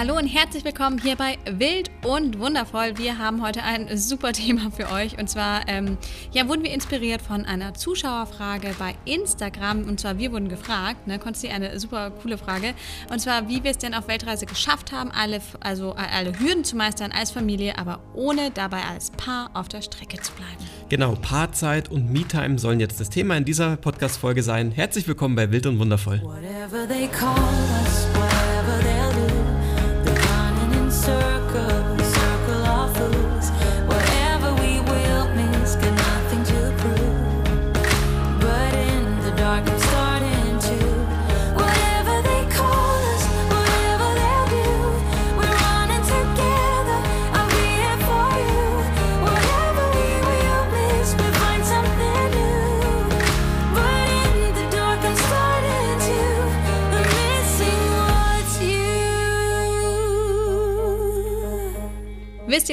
Hallo 0.00 0.16
und 0.16 0.28
herzlich 0.28 0.64
willkommen 0.64 0.98
hier 0.98 1.14
bei 1.14 1.36
Wild 1.44 1.90
und 2.02 2.38
Wundervoll. 2.38 2.96
Wir 2.96 3.18
haben 3.18 3.42
heute 3.42 3.62
ein 3.62 3.98
super 3.98 4.32
Thema 4.32 4.70
für 4.70 4.90
euch. 4.90 5.18
Und 5.18 5.28
zwar 5.28 5.68
ähm, 5.68 5.98
ja, 6.32 6.48
wurden 6.48 6.62
wir 6.62 6.72
inspiriert 6.72 7.20
von 7.20 7.44
einer 7.44 7.74
Zuschauerfrage 7.74 8.74
bei 8.78 8.94
Instagram. 9.04 9.82
Und 9.82 10.00
zwar, 10.00 10.16
wir 10.16 10.32
wurden 10.32 10.48
gefragt, 10.48 11.06
ne, 11.06 11.18
Konsti, 11.18 11.48
eine 11.48 11.78
super 11.78 12.12
coole 12.12 12.38
Frage. 12.38 12.72
Und 13.12 13.18
zwar, 13.18 13.50
wie 13.50 13.62
wir 13.62 13.72
es 13.72 13.76
denn 13.76 13.92
auf 13.92 14.08
Weltreise 14.08 14.46
geschafft 14.46 14.90
haben, 14.90 15.10
alle, 15.10 15.42
also 15.60 15.90
äh, 15.90 16.16
alle 16.16 16.32
Hürden 16.40 16.64
zu 16.64 16.76
meistern 16.76 17.12
als 17.12 17.30
Familie, 17.30 17.76
aber 17.76 18.00
ohne 18.14 18.50
dabei 18.52 18.80
als 18.90 19.10
Paar 19.10 19.50
auf 19.52 19.68
der 19.68 19.82
Strecke 19.82 20.18
zu 20.22 20.32
bleiben. 20.32 20.64
Genau, 20.88 21.14
Paarzeit 21.14 21.90
und 21.90 22.10
Me-Time 22.10 22.58
sollen 22.58 22.80
jetzt 22.80 23.00
das 23.00 23.10
Thema 23.10 23.36
in 23.36 23.44
dieser 23.44 23.76
Podcast-Folge 23.76 24.42
sein. 24.42 24.70
Herzlich 24.70 25.06
willkommen 25.06 25.34
bei 25.34 25.52
Wild 25.52 25.66
und 25.66 25.78
Wundervoll. 25.78 26.22
Whatever 26.22 26.88
they 26.88 27.06
call 27.08 27.36
us, 27.84 28.09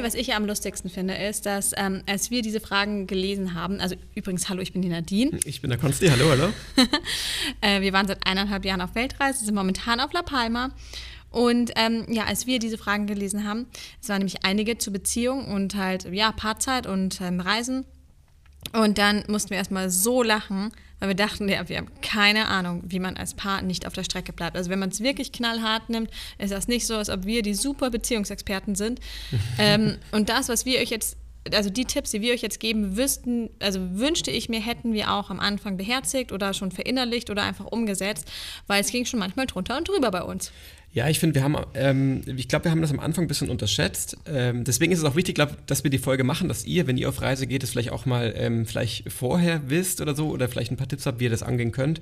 was 0.07 0.15
ich 0.15 0.33
am 0.33 0.45
lustigsten 0.45 0.89
finde, 0.89 1.15
ist, 1.15 1.45
dass 1.45 1.73
ähm, 1.75 2.01
als 2.05 2.31
wir 2.31 2.41
diese 2.41 2.61
Fragen 2.61 3.07
gelesen 3.07 3.53
haben, 3.55 3.81
also 3.81 3.97
übrigens, 4.15 4.47
hallo, 4.47 4.61
ich 4.61 4.71
bin 4.71 4.81
die 4.81 4.87
Nadine. 4.87 5.37
Ich 5.43 5.59
bin 5.59 5.69
der 5.69 5.77
Konsti, 5.77 6.07
hallo, 6.07 6.29
hallo. 6.29 6.53
äh, 7.61 7.81
wir 7.81 7.91
waren 7.91 8.07
seit 8.07 8.25
eineinhalb 8.25 8.63
Jahren 8.63 8.79
auf 8.79 8.95
Weltreise, 8.95 9.43
sind 9.43 9.53
momentan 9.53 9.99
auf 9.99 10.13
La 10.13 10.21
Palma. 10.21 10.71
Und 11.29 11.71
ähm, 11.75 12.05
ja, 12.07 12.23
als 12.23 12.47
wir 12.47 12.59
diese 12.59 12.77
Fragen 12.77 13.05
gelesen 13.05 13.45
haben, 13.45 13.65
es 14.01 14.07
waren 14.07 14.19
nämlich 14.19 14.45
einige 14.45 14.77
zur 14.77 14.93
Beziehung 14.93 15.49
und 15.49 15.75
halt, 15.75 16.05
ja, 16.09 16.31
Paarzeit 16.31 16.87
und 16.87 17.19
ähm, 17.19 17.41
Reisen. 17.41 17.83
Und 18.71 18.97
dann 18.97 19.25
mussten 19.27 19.49
wir 19.49 19.57
erstmal 19.57 19.89
so 19.89 20.23
lachen, 20.23 20.71
weil 20.99 21.09
wir 21.09 21.15
dachten, 21.15 21.47
ja, 21.49 21.67
wir 21.69 21.77
haben 21.77 21.91
keine 22.01 22.47
Ahnung, 22.47 22.83
wie 22.85 22.99
man 22.99 23.17
als 23.17 23.33
Paar 23.33 23.61
nicht 23.61 23.85
auf 23.85 23.93
der 23.93 24.03
Strecke 24.03 24.33
bleibt. 24.33 24.57
Also 24.57 24.69
wenn 24.69 24.79
man 24.79 24.89
es 24.89 25.01
wirklich 25.01 25.31
knallhart 25.31 25.89
nimmt, 25.89 26.09
ist 26.37 26.51
das 26.51 26.67
nicht 26.67 26.87
so, 26.87 26.95
als 26.95 27.09
ob 27.09 27.25
wir 27.25 27.41
die 27.41 27.53
super 27.53 27.89
Beziehungsexperten 27.89 28.75
sind. 28.75 28.99
ähm, 29.59 29.97
und 30.11 30.29
das, 30.29 30.49
was 30.49 30.65
wir 30.65 30.79
euch 30.79 30.89
jetzt 30.89 31.17
also 31.53 31.69
die 31.69 31.85
Tipps, 31.85 32.11
die 32.11 32.21
wir 32.21 32.33
euch 32.33 32.41
jetzt 32.41 32.59
geben, 32.59 32.97
wüssten, 32.97 33.49
also 33.59 33.79
wünschte 33.93 34.31
ich 34.31 34.49
mir, 34.49 34.59
hätten 34.59 34.93
wir 34.93 35.13
auch 35.13 35.29
am 35.29 35.39
Anfang 35.39 35.77
beherzigt 35.77 36.31
oder 36.31 36.53
schon 36.53 36.71
verinnerlicht 36.71 37.29
oder 37.29 37.43
einfach 37.43 37.65
umgesetzt, 37.65 38.29
weil 38.67 38.81
es 38.81 38.91
ging 38.91 39.05
schon 39.05 39.19
manchmal 39.19 39.45
drunter 39.45 39.77
und 39.77 39.87
drüber 39.87 40.11
bei 40.11 40.23
uns. 40.23 40.51
Ja, 40.97 41.07
ich 41.07 41.19
finde, 41.19 41.35
wir 41.35 41.43
haben, 41.43 41.55
ähm, 41.75 42.23
ich 42.25 42.47
glaube, 42.47 42.65
wir 42.65 42.71
haben 42.71 42.81
das 42.81 42.89
am 42.89 42.99
Anfang 42.99 43.25
ein 43.25 43.27
bisschen 43.27 43.51
unterschätzt. 43.51 44.17
Ähm, 44.25 44.63
deswegen 44.63 44.91
ist 44.91 44.97
es 44.97 45.05
auch 45.05 45.15
wichtig, 45.15 45.35
glaub, 45.35 45.67
dass 45.67 45.83
wir 45.83 45.91
die 45.91 45.99
Folge 45.99 46.23
machen, 46.23 46.47
dass 46.47 46.65
ihr, 46.65 46.87
wenn 46.87 46.97
ihr 46.97 47.07
auf 47.07 47.21
Reise 47.21 47.45
geht, 47.45 47.61
es 47.61 47.69
vielleicht 47.69 47.91
auch 47.91 48.07
mal 48.07 48.33
ähm, 48.35 48.65
vielleicht 48.65 49.11
vorher 49.11 49.61
wisst 49.69 50.01
oder 50.01 50.15
so 50.15 50.29
oder 50.29 50.49
vielleicht 50.49 50.71
ein 50.71 50.75
paar 50.75 50.87
Tipps 50.87 51.05
habt, 51.05 51.19
wie 51.19 51.25
ihr 51.25 51.29
das 51.29 51.43
angehen 51.43 51.71
könnt. 51.71 52.01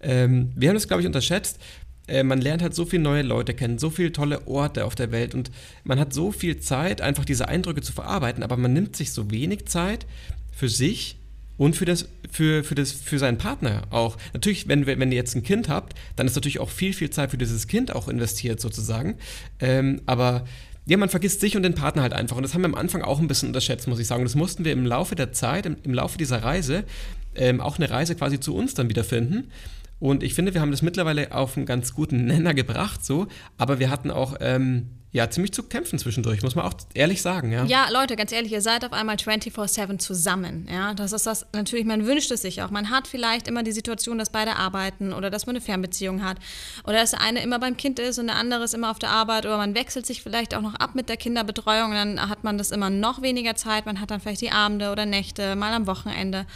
Ähm, 0.00 0.50
wir 0.56 0.70
haben 0.70 0.74
das, 0.74 0.88
glaube 0.88 1.02
ich, 1.02 1.06
unterschätzt. 1.06 1.60
Äh, 2.08 2.24
man 2.24 2.40
lernt 2.40 2.62
halt 2.62 2.74
so 2.74 2.84
viele 2.84 3.04
neue 3.04 3.22
Leute 3.22 3.54
kennen, 3.54 3.78
so 3.78 3.90
viele 3.90 4.10
tolle 4.10 4.44
Orte 4.48 4.86
auf 4.86 4.96
der 4.96 5.12
Welt 5.12 5.36
und 5.36 5.52
man 5.84 6.00
hat 6.00 6.12
so 6.12 6.32
viel 6.32 6.58
Zeit, 6.58 7.00
einfach 7.00 7.24
diese 7.24 7.46
Eindrücke 7.46 7.82
zu 7.82 7.92
verarbeiten, 7.92 8.42
aber 8.42 8.56
man 8.56 8.72
nimmt 8.72 8.96
sich 8.96 9.12
so 9.12 9.30
wenig 9.30 9.66
Zeit 9.66 10.04
für 10.50 10.68
sich 10.68 11.16
und 11.62 11.76
für, 11.76 11.84
das, 11.84 12.08
für, 12.28 12.64
für, 12.64 12.74
das, 12.74 12.90
für 12.90 13.20
seinen 13.20 13.38
Partner 13.38 13.82
auch. 13.90 14.16
Natürlich, 14.32 14.66
wenn, 14.66 14.84
wenn 14.84 15.12
ihr 15.12 15.16
jetzt 15.16 15.36
ein 15.36 15.44
Kind 15.44 15.68
habt, 15.68 15.94
dann 16.16 16.26
ist 16.26 16.34
natürlich 16.34 16.58
auch 16.58 16.68
viel, 16.68 16.92
viel 16.92 17.10
Zeit 17.10 17.30
für 17.30 17.38
dieses 17.38 17.68
Kind 17.68 17.94
auch 17.94 18.08
investiert 18.08 18.60
sozusagen. 18.60 19.14
Ähm, 19.60 20.02
aber 20.04 20.44
ja, 20.86 20.96
man 20.96 21.08
vergisst 21.08 21.40
sich 21.40 21.56
und 21.56 21.62
den 21.62 21.76
Partner 21.76 22.02
halt 22.02 22.14
einfach. 22.14 22.36
Und 22.36 22.42
das 22.42 22.54
haben 22.54 22.62
wir 22.62 22.66
am 22.66 22.74
Anfang 22.74 23.02
auch 23.02 23.20
ein 23.20 23.28
bisschen 23.28 23.50
unterschätzt, 23.50 23.86
muss 23.86 24.00
ich 24.00 24.08
sagen. 24.08 24.22
Und 24.22 24.24
das 24.28 24.34
mussten 24.34 24.64
wir 24.64 24.72
im 24.72 24.84
Laufe 24.84 25.14
der 25.14 25.32
Zeit, 25.32 25.64
im, 25.64 25.76
im 25.84 25.94
Laufe 25.94 26.18
dieser 26.18 26.42
Reise, 26.42 26.82
ähm, 27.36 27.60
auch 27.60 27.78
eine 27.78 27.88
Reise 27.88 28.16
quasi 28.16 28.40
zu 28.40 28.56
uns 28.56 28.74
dann 28.74 28.90
wiederfinden. 28.90 29.52
Und 30.00 30.24
ich 30.24 30.34
finde, 30.34 30.54
wir 30.54 30.60
haben 30.60 30.72
das 30.72 30.82
mittlerweile 30.82 31.30
auf 31.30 31.56
einen 31.56 31.64
ganz 31.64 31.94
guten 31.94 32.24
Nenner 32.26 32.54
gebracht, 32.54 33.04
so. 33.04 33.28
Aber 33.56 33.78
wir 33.78 33.88
hatten 33.88 34.10
auch 34.10 34.34
ähm, 34.40 34.88
ja, 35.14 35.28
ziemlich 35.28 35.52
zu 35.52 35.62
kämpfen 35.62 35.98
zwischendurch, 35.98 36.42
muss 36.42 36.54
man 36.54 36.64
auch 36.64 36.72
ehrlich 36.94 37.20
sagen, 37.20 37.52
ja. 37.52 37.64
Ja, 37.64 37.90
Leute, 37.90 38.16
ganz 38.16 38.32
ehrlich, 38.32 38.50
ihr 38.50 38.62
seid 38.62 38.82
auf 38.82 38.94
einmal 38.94 39.16
24-7 39.16 39.98
zusammen, 39.98 40.66
ja. 40.72 40.94
Das 40.94 41.12
ist 41.12 41.26
das, 41.26 41.46
natürlich, 41.52 41.84
man 41.84 42.06
wünscht 42.06 42.30
es 42.30 42.40
sich 42.40 42.62
auch. 42.62 42.70
Man 42.70 42.88
hat 42.88 43.06
vielleicht 43.06 43.46
immer 43.46 43.62
die 43.62 43.72
Situation, 43.72 44.16
dass 44.16 44.30
beide 44.30 44.56
arbeiten 44.56 45.12
oder 45.12 45.28
dass 45.28 45.44
man 45.44 45.56
eine 45.56 45.62
Fernbeziehung 45.62 46.24
hat 46.24 46.38
oder 46.84 46.94
dass 46.94 47.10
der 47.10 47.20
eine 47.20 47.42
immer 47.42 47.58
beim 47.58 47.76
Kind 47.76 47.98
ist 47.98 48.18
und 48.18 48.28
der 48.28 48.36
andere 48.36 48.64
ist 48.64 48.72
immer 48.72 48.90
auf 48.90 48.98
der 48.98 49.10
Arbeit 49.10 49.44
oder 49.44 49.58
man 49.58 49.74
wechselt 49.74 50.06
sich 50.06 50.22
vielleicht 50.22 50.54
auch 50.54 50.62
noch 50.62 50.76
ab 50.76 50.94
mit 50.94 51.10
der 51.10 51.18
Kinderbetreuung 51.18 51.90
und 51.90 51.96
dann 51.96 52.28
hat 52.30 52.42
man 52.42 52.56
das 52.56 52.70
immer 52.70 52.88
noch 52.88 53.20
weniger 53.20 53.54
Zeit. 53.54 53.84
Man 53.84 54.00
hat 54.00 54.10
dann 54.10 54.20
vielleicht 54.20 54.40
die 54.40 54.50
Abende 54.50 54.92
oder 54.92 55.04
Nächte, 55.04 55.56
mal 55.56 55.74
am 55.74 55.86
Wochenende. 55.86 56.46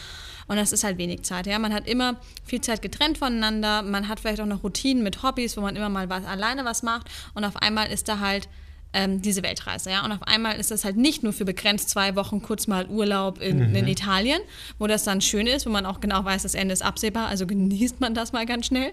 Und 0.48 0.56
das 0.56 0.72
ist 0.72 0.84
halt 0.84 0.98
wenig 0.98 1.22
Zeit. 1.22 1.46
Ja? 1.46 1.58
Man 1.58 1.74
hat 1.74 1.86
immer 1.86 2.16
viel 2.44 2.60
Zeit 2.60 2.82
getrennt 2.82 3.18
voneinander. 3.18 3.82
Man 3.82 4.08
hat 4.08 4.20
vielleicht 4.20 4.40
auch 4.40 4.46
noch 4.46 4.62
Routinen 4.62 5.02
mit 5.02 5.22
Hobbys, 5.22 5.56
wo 5.56 5.60
man 5.60 5.76
immer 5.76 5.88
mal 5.88 6.08
was, 6.08 6.24
alleine 6.24 6.64
was 6.64 6.82
macht. 6.82 7.08
Und 7.34 7.44
auf 7.44 7.56
einmal 7.56 7.90
ist 7.90 8.08
da 8.08 8.20
halt 8.20 8.48
ähm, 8.92 9.20
diese 9.20 9.42
Weltreise. 9.42 9.90
Ja? 9.90 10.04
Und 10.04 10.12
auf 10.12 10.22
einmal 10.22 10.58
ist 10.58 10.70
das 10.70 10.84
halt 10.84 10.96
nicht 10.96 11.22
nur 11.22 11.32
für 11.32 11.44
begrenzt 11.44 11.90
zwei 11.90 12.16
Wochen 12.16 12.42
kurz 12.42 12.66
mal 12.66 12.86
Urlaub 12.86 13.40
in, 13.40 13.68
mhm. 13.68 13.76
in, 13.76 13.88
Italien, 13.88 14.40
wo 14.78 14.86
das 14.86 15.04
dann 15.04 15.20
schön 15.20 15.46
ist, 15.46 15.66
wo 15.66 15.70
man 15.70 15.84
auch 15.84 16.00
genau 16.00 16.24
weiß, 16.24 16.42
das 16.42 16.54
Ende 16.54 16.72
ist 16.72 16.82
absehbar, 16.82 17.28
also 17.28 17.46
genießt 17.46 18.00
man 18.00 18.14
das 18.14 18.32
mal 18.32 18.46
ganz 18.46 18.66
schnell. 18.66 18.92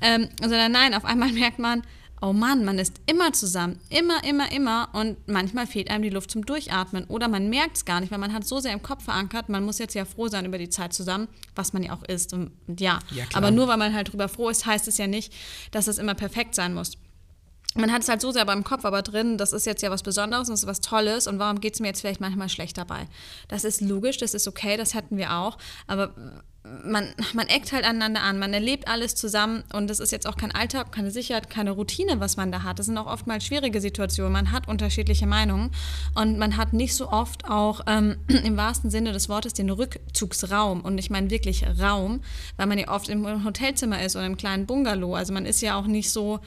Ähm, 0.00 0.28
sondern 0.40 0.72
nein, 0.72 0.94
auf 0.94 1.04
einmal 1.04 1.30
merkt 1.32 1.58
man, 1.58 1.82
oh 2.20 2.32
Mann, 2.32 2.64
man 2.64 2.78
ist 2.78 3.00
immer 3.06 3.32
zusammen, 3.32 3.78
immer, 3.90 4.24
immer, 4.24 4.50
immer. 4.52 4.88
Und 4.92 5.16
manchmal 5.28 5.66
fehlt 5.66 5.90
einem 5.90 6.02
die 6.02 6.10
Luft 6.10 6.30
zum 6.30 6.46
Durchatmen. 6.46 7.04
Oder 7.04 7.28
man 7.28 7.48
merkt 7.50 7.76
es 7.76 7.84
gar 7.84 8.00
nicht, 8.00 8.10
weil 8.10 8.18
man 8.18 8.32
hat 8.32 8.46
so 8.46 8.58
sehr 8.58 8.72
im 8.72 8.82
Kopf 8.82 9.04
verankert, 9.04 9.48
man 9.48 9.64
muss 9.64 9.78
jetzt 9.78 9.94
ja 9.94 10.04
froh 10.04 10.28
sein 10.28 10.44
über 10.46 10.58
die 10.58 10.68
Zeit 10.68 10.92
zusammen, 10.92 11.28
was 11.54 11.72
man 11.72 11.82
ja 11.82 11.92
auch 11.92 12.02
ist. 12.02 12.32
Und, 12.32 12.52
und 12.66 12.80
ja, 12.80 12.98
ja 13.10 13.24
aber 13.34 13.50
nur 13.50 13.68
weil 13.68 13.76
man 13.76 13.94
halt 13.94 14.12
drüber 14.12 14.28
froh 14.28 14.48
ist, 14.48 14.66
heißt 14.66 14.88
es 14.88 14.98
ja 14.98 15.06
nicht, 15.06 15.32
dass 15.70 15.86
es 15.86 15.98
immer 15.98 16.14
perfekt 16.14 16.54
sein 16.54 16.74
muss 16.74 16.92
man 17.76 17.92
hat 17.92 18.02
es 18.02 18.08
halt 18.08 18.20
so 18.20 18.30
sehr 18.30 18.44
beim 18.44 18.64
Kopf 18.64 18.84
aber 18.84 19.02
drin, 19.02 19.38
das 19.38 19.52
ist 19.52 19.66
jetzt 19.66 19.82
ja 19.82 19.90
was 19.90 20.02
Besonderes 20.02 20.48
und 20.48 20.54
das 20.54 20.60
ist 20.60 20.66
was 20.66 20.80
Tolles. 20.80 21.26
Und 21.26 21.38
warum 21.38 21.60
geht 21.60 21.74
es 21.74 21.80
mir 21.80 21.88
jetzt 21.88 22.00
vielleicht 22.00 22.20
manchmal 22.20 22.48
schlecht 22.48 22.78
dabei? 22.78 23.06
Das 23.48 23.64
ist 23.64 23.80
logisch, 23.80 24.18
das 24.18 24.34
ist 24.34 24.48
okay, 24.48 24.76
das 24.76 24.94
hätten 24.94 25.16
wir 25.16 25.32
auch, 25.32 25.58
aber 25.86 26.12
man, 26.84 27.08
man 27.34 27.46
eckt 27.48 27.72
halt 27.72 27.84
aneinander 27.84 28.22
an, 28.22 28.38
man 28.38 28.52
erlebt 28.52 28.88
alles 28.88 29.14
zusammen 29.14 29.62
und 29.72 29.88
das 29.88 30.00
ist 30.00 30.12
jetzt 30.12 30.26
auch 30.26 30.36
kein 30.36 30.52
Alltag, 30.52 30.92
keine 30.92 31.10
Sicherheit, 31.10 31.50
keine 31.50 31.70
Routine, 31.72 32.20
was 32.20 32.36
man 32.36 32.50
da 32.50 32.62
hat. 32.62 32.78
Das 32.78 32.86
sind 32.86 32.98
auch 32.98 33.06
oftmals 33.06 33.44
schwierige 33.44 33.80
Situationen, 33.80 34.32
man 34.32 34.52
hat 34.52 34.68
unterschiedliche 34.68 35.26
Meinungen 35.26 35.70
und 36.14 36.38
man 36.38 36.56
hat 36.56 36.72
nicht 36.72 36.94
so 36.94 37.08
oft 37.10 37.44
auch 37.48 37.80
ähm, 37.86 38.16
im 38.28 38.56
wahrsten 38.56 38.90
Sinne 38.90 39.12
des 39.12 39.28
Wortes 39.28 39.52
den 39.52 39.70
Rückzugsraum 39.70 40.80
und 40.82 40.98
ich 40.98 41.10
meine 41.10 41.30
wirklich 41.30 41.64
Raum, 41.80 42.22
weil 42.56 42.66
man 42.66 42.78
ja 42.78 42.88
oft 42.88 43.08
im 43.08 43.44
Hotelzimmer 43.44 44.02
ist 44.02 44.16
oder 44.16 44.26
im 44.26 44.36
kleinen 44.36 44.66
Bungalow, 44.66 45.14
also 45.14 45.32
man 45.32 45.46
ist 45.46 45.60
ja 45.60 45.78
auch 45.78 45.86
nicht 45.86 46.10
so 46.10 46.40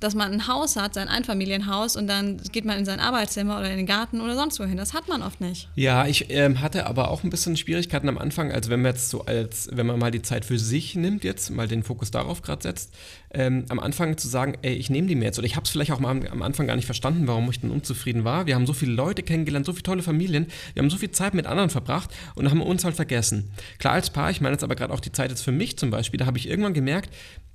dass 0.00 0.14
man 0.14 0.32
ein 0.32 0.46
Haus 0.46 0.76
hat, 0.76 0.94
sein 0.94 1.08
Einfamilienhaus 1.08 1.96
und 1.96 2.06
dann 2.06 2.38
geht 2.52 2.64
man 2.64 2.78
in 2.78 2.84
sein 2.84 3.00
Arbeitszimmer 3.00 3.58
oder 3.58 3.70
in 3.70 3.78
den 3.78 3.86
Garten 3.86 4.20
oder 4.20 4.34
sonst 4.34 4.60
wohin. 4.60 4.76
Das 4.76 4.92
hat 4.92 5.08
man 5.08 5.22
oft 5.22 5.40
nicht. 5.40 5.68
Ja, 5.74 6.06
ich 6.06 6.30
ähm, 6.30 6.60
hatte 6.60 6.86
aber 6.86 7.10
auch 7.10 7.24
ein 7.24 7.30
bisschen 7.30 7.56
Schwierigkeiten 7.56 8.08
am 8.08 8.18
Anfang, 8.18 8.52
also 8.52 8.70
wenn 8.70 8.82
man 8.82 8.92
jetzt 8.92 9.08
so 9.08 9.24
als, 9.24 9.68
wenn 9.72 9.86
man 9.86 9.98
mal 9.98 10.10
die 10.10 10.22
Zeit 10.22 10.44
für 10.44 10.58
sich 10.58 10.94
nimmt 10.94 11.24
jetzt, 11.24 11.50
mal 11.50 11.66
den 11.66 11.82
Fokus 11.82 12.10
darauf 12.10 12.42
gerade 12.42 12.62
setzt, 12.62 12.94
ähm, 13.36 13.66
am 13.68 13.78
Anfang 13.78 14.16
zu 14.16 14.28
sagen, 14.28 14.54
ey, 14.62 14.74
ich 14.74 14.88
nehme 14.88 15.06
die 15.06 15.14
mir 15.14 15.26
jetzt. 15.26 15.38
Oder 15.38 15.46
ich 15.46 15.56
habe 15.56 15.64
es 15.64 15.70
vielleicht 15.70 15.92
auch 15.92 16.00
mal 16.00 16.10
am, 16.10 16.22
am, 16.22 16.42
Anfang 16.42 16.66
gar 16.66 16.74
nicht 16.74 16.86
verstanden, 16.86 17.26
warum 17.26 17.48
ich 17.50 17.60
denn 17.60 17.70
unzufrieden 17.70 18.24
war. 18.24 18.46
Wir 18.46 18.54
haben 18.54 18.66
so 18.66 18.72
viele 18.72 18.92
Leute 18.92 19.22
kennengelernt, 19.22 19.66
so 19.66 19.72
viele 19.72 19.82
tolle 19.82 20.02
Familien, 20.02 20.46
wir 20.72 20.82
haben 20.82 20.90
so 20.90 20.96
viel 20.96 21.10
Zeit 21.10 21.34
mit 21.34 21.46
anderen 21.46 21.68
verbracht 21.68 22.10
und 22.34 22.50
haben 22.50 22.62
uns 22.62 22.84
halt 22.84 22.96
vergessen. 22.96 23.50
Klar 23.78 23.92
als 23.92 24.10
Paar, 24.10 24.30
ich 24.30 24.40
meine 24.40 24.54
jetzt 24.54 24.64
aber 24.64 24.74
gerade 24.74 24.92
auch 24.92 25.00
die 25.00 25.12
Zeit 25.12 25.30
jetzt 25.30 25.42
für 25.42 25.52
mich 25.52 25.76
zum 25.76 25.90
Beispiel, 25.90 26.18
da 26.18 26.26
habe 26.26 26.38
ich 26.38 26.48
irgendwann 26.48 26.72
gemerkt, 26.72 27.10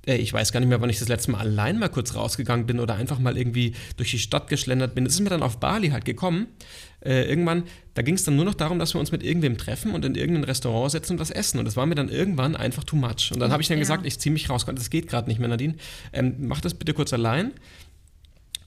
äh, 0.06 0.16
ich 0.16 0.32
weiß 0.32 0.52
gar 0.52 0.60
nicht 0.60 0.68
mehr, 0.68 0.80
wann 0.80 0.90
ich 0.90 1.00
das 1.00 1.08
letzte 1.08 1.32
Mal 1.32 1.38
allein 1.38 1.78
mal 1.78 1.88
kurz 1.88 2.14
rausgegangen 2.14 2.66
bin 2.66 2.78
oder 2.78 2.94
einfach 2.94 3.18
mal 3.18 3.36
irgendwie 3.36 3.74
durch 3.96 4.12
die 4.12 4.18
Stadt 4.20 4.48
geschlendert 4.48 4.94
bin. 4.94 5.04
Das 5.04 5.14
ist 5.14 5.20
mir 5.20 5.30
dann 5.30 5.42
auf 5.42 5.58
Bali 5.58 5.90
halt 5.90 6.04
gekommen. 6.04 6.46
Äh, 7.04 7.28
irgendwann, 7.28 7.64
da 7.94 8.02
ging 8.02 8.14
es 8.14 8.24
dann 8.24 8.36
nur 8.36 8.44
noch 8.44 8.54
darum, 8.54 8.78
dass 8.78 8.94
wir 8.94 9.00
uns 9.00 9.12
mit 9.12 9.22
irgendwem 9.22 9.58
treffen 9.58 9.92
und 9.92 10.04
in 10.04 10.14
irgendein 10.14 10.44
Restaurant 10.44 10.92
setzen 10.92 11.14
und 11.14 11.18
was 11.18 11.30
essen. 11.30 11.58
Und 11.58 11.64
das 11.64 11.76
war 11.76 11.86
mir 11.86 11.94
dann 11.94 12.08
irgendwann 12.08 12.56
einfach 12.56 12.84
too 12.84 12.96
much. 12.96 13.30
Und 13.32 13.40
dann 13.40 13.52
habe 13.52 13.62
ich 13.62 13.68
dann 13.68 13.78
ja. 13.78 13.82
gesagt, 13.82 14.06
ich 14.06 14.18
ziehe 14.18 14.32
mich 14.32 14.48
raus. 14.50 14.66
Das 14.66 14.90
geht 14.90 15.08
gerade 15.08 15.28
nicht 15.28 15.40
mehr, 15.40 15.48
Nadine. 15.48 15.74
Ähm, 16.12 16.34
mach 16.38 16.60
das 16.60 16.74
bitte 16.74 16.94
kurz 16.94 17.12
allein. 17.12 17.52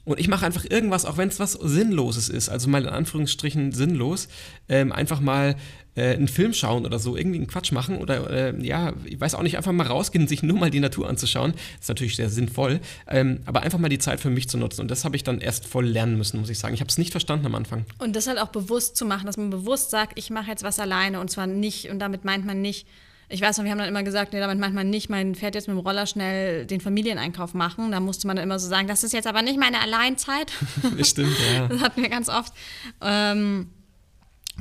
Und 0.05 0.19
ich 0.19 0.27
mache 0.27 0.45
einfach 0.45 0.65
irgendwas, 0.69 1.05
auch 1.05 1.17
wenn 1.17 1.29
es 1.29 1.39
was 1.39 1.53
Sinnloses 1.53 2.29
ist, 2.29 2.49
also 2.49 2.69
mal 2.69 2.83
in 2.83 2.89
Anführungsstrichen 2.89 3.71
sinnlos, 3.71 4.27
ähm, 4.69 4.91
einfach 4.91 5.19
mal 5.19 5.55
äh, 5.95 6.13
einen 6.13 6.27
Film 6.27 6.53
schauen 6.53 6.85
oder 6.85 6.99
so, 6.99 7.17
irgendwie 7.17 7.37
einen 7.37 7.47
Quatsch 7.47 7.71
machen 7.71 7.97
oder 7.97 8.29
äh, 8.29 8.65
ja, 8.65 8.93
ich 9.05 9.19
weiß 9.19 9.33
auch 9.35 9.41
nicht, 9.41 9.57
einfach 9.57 9.71
mal 9.71 9.87
rausgehen, 9.87 10.27
sich 10.27 10.43
nur 10.43 10.57
mal 10.57 10.69
die 10.69 10.79
Natur 10.79 11.09
anzuschauen. 11.09 11.53
Ist 11.79 11.89
natürlich 11.89 12.15
sehr 12.15 12.29
sinnvoll, 12.29 12.79
ähm, 13.07 13.39
aber 13.45 13.63
einfach 13.63 13.79
mal 13.79 13.89
die 13.89 13.97
Zeit 13.97 14.19
für 14.19 14.29
mich 14.29 14.47
zu 14.47 14.57
nutzen. 14.57 14.81
Und 14.81 14.91
das 14.91 15.05
habe 15.05 15.15
ich 15.15 15.23
dann 15.23 15.39
erst 15.39 15.65
voll 15.65 15.85
lernen 15.85 16.17
müssen, 16.17 16.39
muss 16.39 16.49
ich 16.49 16.59
sagen. 16.59 16.73
Ich 16.73 16.81
habe 16.81 16.89
es 16.89 16.97
nicht 16.97 17.11
verstanden 17.11 17.47
am 17.47 17.55
Anfang. 17.55 17.85
Und 17.97 18.15
das 18.15 18.27
halt 18.27 18.39
auch 18.39 18.49
bewusst 18.49 18.95
zu 18.95 19.05
machen, 19.05 19.25
dass 19.25 19.37
man 19.37 19.49
bewusst 19.49 19.89
sagt, 19.89 20.19
ich 20.19 20.29
mache 20.29 20.51
jetzt 20.51 20.63
was 20.63 20.79
alleine 20.79 21.19
und 21.19 21.31
zwar 21.31 21.47
nicht, 21.47 21.89
und 21.89 21.99
damit 21.99 22.25
meint 22.25 22.45
man 22.45 22.61
nicht, 22.61 22.87
ich 23.27 23.41
weiß 23.41 23.57
noch, 23.57 23.63
wir 23.63 23.71
haben 23.71 23.79
dann 23.79 23.87
immer 23.89 24.03
gesagt, 24.03 24.33
nee, 24.33 24.39
damit 24.39 24.59
meint 24.59 24.75
man 24.75 24.89
nicht, 24.89 25.09
mein 25.09 25.35
fährt 25.35 25.55
jetzt 25.55 25.67
mit 25.67 25.75
dem 25.75 25.79
Roller 25.79 26.05
schnell 26.05 26.65
den 26.65 26.81
Familieneinkauf 26.81 27.53
machen. 27.53 27.91
Da 27.91 27.99
musste 27.99 28.27
man 28.27 28.35
dann 28.35 28.43
immer 28.43 28.59
so 28.59 28.67
sagen, 28.67 28.87
das 28.87 29.03
ist 29.03 29.13
jetzt 29.13 29.27
aber 29.27 29.41
nicht 29.41 29.59
meine 29.59 29.79
Alleinzeit. 29.81 30.51
Stimmt, 31.01 31.35
ja. 31.53 31.67
Das 31.67 31.81
hatten 31.81 32.01
wir 32.01 32.09
ganz 32.09 32.29
oft. 32.29 32.53
Ähm, 33.01 33.69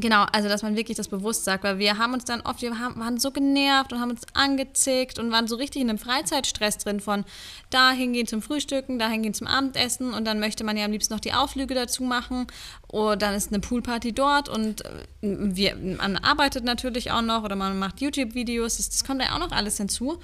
Genau, 0.01 0.25
also 0.33 0.49
dass 0.49 0.63
man 0.65 0.77
wirklich 0.77 0.97
das 0.97 1.07
bewusst 1.07 1.45
sagt, 1.45 1.63
weil 1.63 1.79
wir 1.79 1.99
haben 1.99 2.15
uns 2.15 2.25
dann 2.25 2.41
oft, 2.41 2.63
wir 2.63 2.81
haben, 2.81 2.99
waren 2.99 3.19
so 3.19 3.31
genervt 3.31 3.93
und 3.93 4.01
haben 4.01 4.11
uns 4.11 4.23
angezickt 4.33 5.21
und 5.21 5.31
waren 5.31 5.47
so 5.47 5.55
richtig 5.55 5.83
in 5.83 5.89
einem 5.89 6.01
Freizeitstress 6.01 6.79
drin 6.79 6.99
von 6.99 7.25
dahin 7.71 8.13
gehen 8.13 8.27
zum 8.27 8.43
Frühstücken, 8.43 8.99
dahin 8.99 9.23
gehen 9.23 9.35
zum 9.35 9.47
Abendessen 9.47 10.13
und 10.13 10.25
dann 10.25 10.41
möchte 10.41 10.65
man 10.65 10.77
ja 10.77 10.85
am 10.85 10.91
liebsten 10.91 11.15
noch 11.15 11.21
die 11.21 11.33
Ausflüge 11.33 11.77
dazu 11.77 12.03
machen 12.03 12.49
oder 12.89 13.17
dann 13.17 13.35
ist 13.35 13.53
eine 13.53 13.61
Poolparty 13.61 14.13
dort 14.13 14.49
und 14.49 14.85
äh, 14.85 14.89
wir, 15.21 15.77
man 15.77 16.17
arbeitet 16.17 16.65
natürlich 16.65 17.13
auch 17.13 17.23
noch 17.23 17.45
oder 17.45 17.55
man 17.55 17.79
macht 17.79 18.01
YouTube-Videos, 18.01 18.79
das, 18.79 18.91
das 18.91 19.05
kommt 19.05 19.23
ja 19.23 19.33
auch 19.35 19.39
noch 19.39 19.53
alles 19.53 19.77
hinzu. 19.77 20.19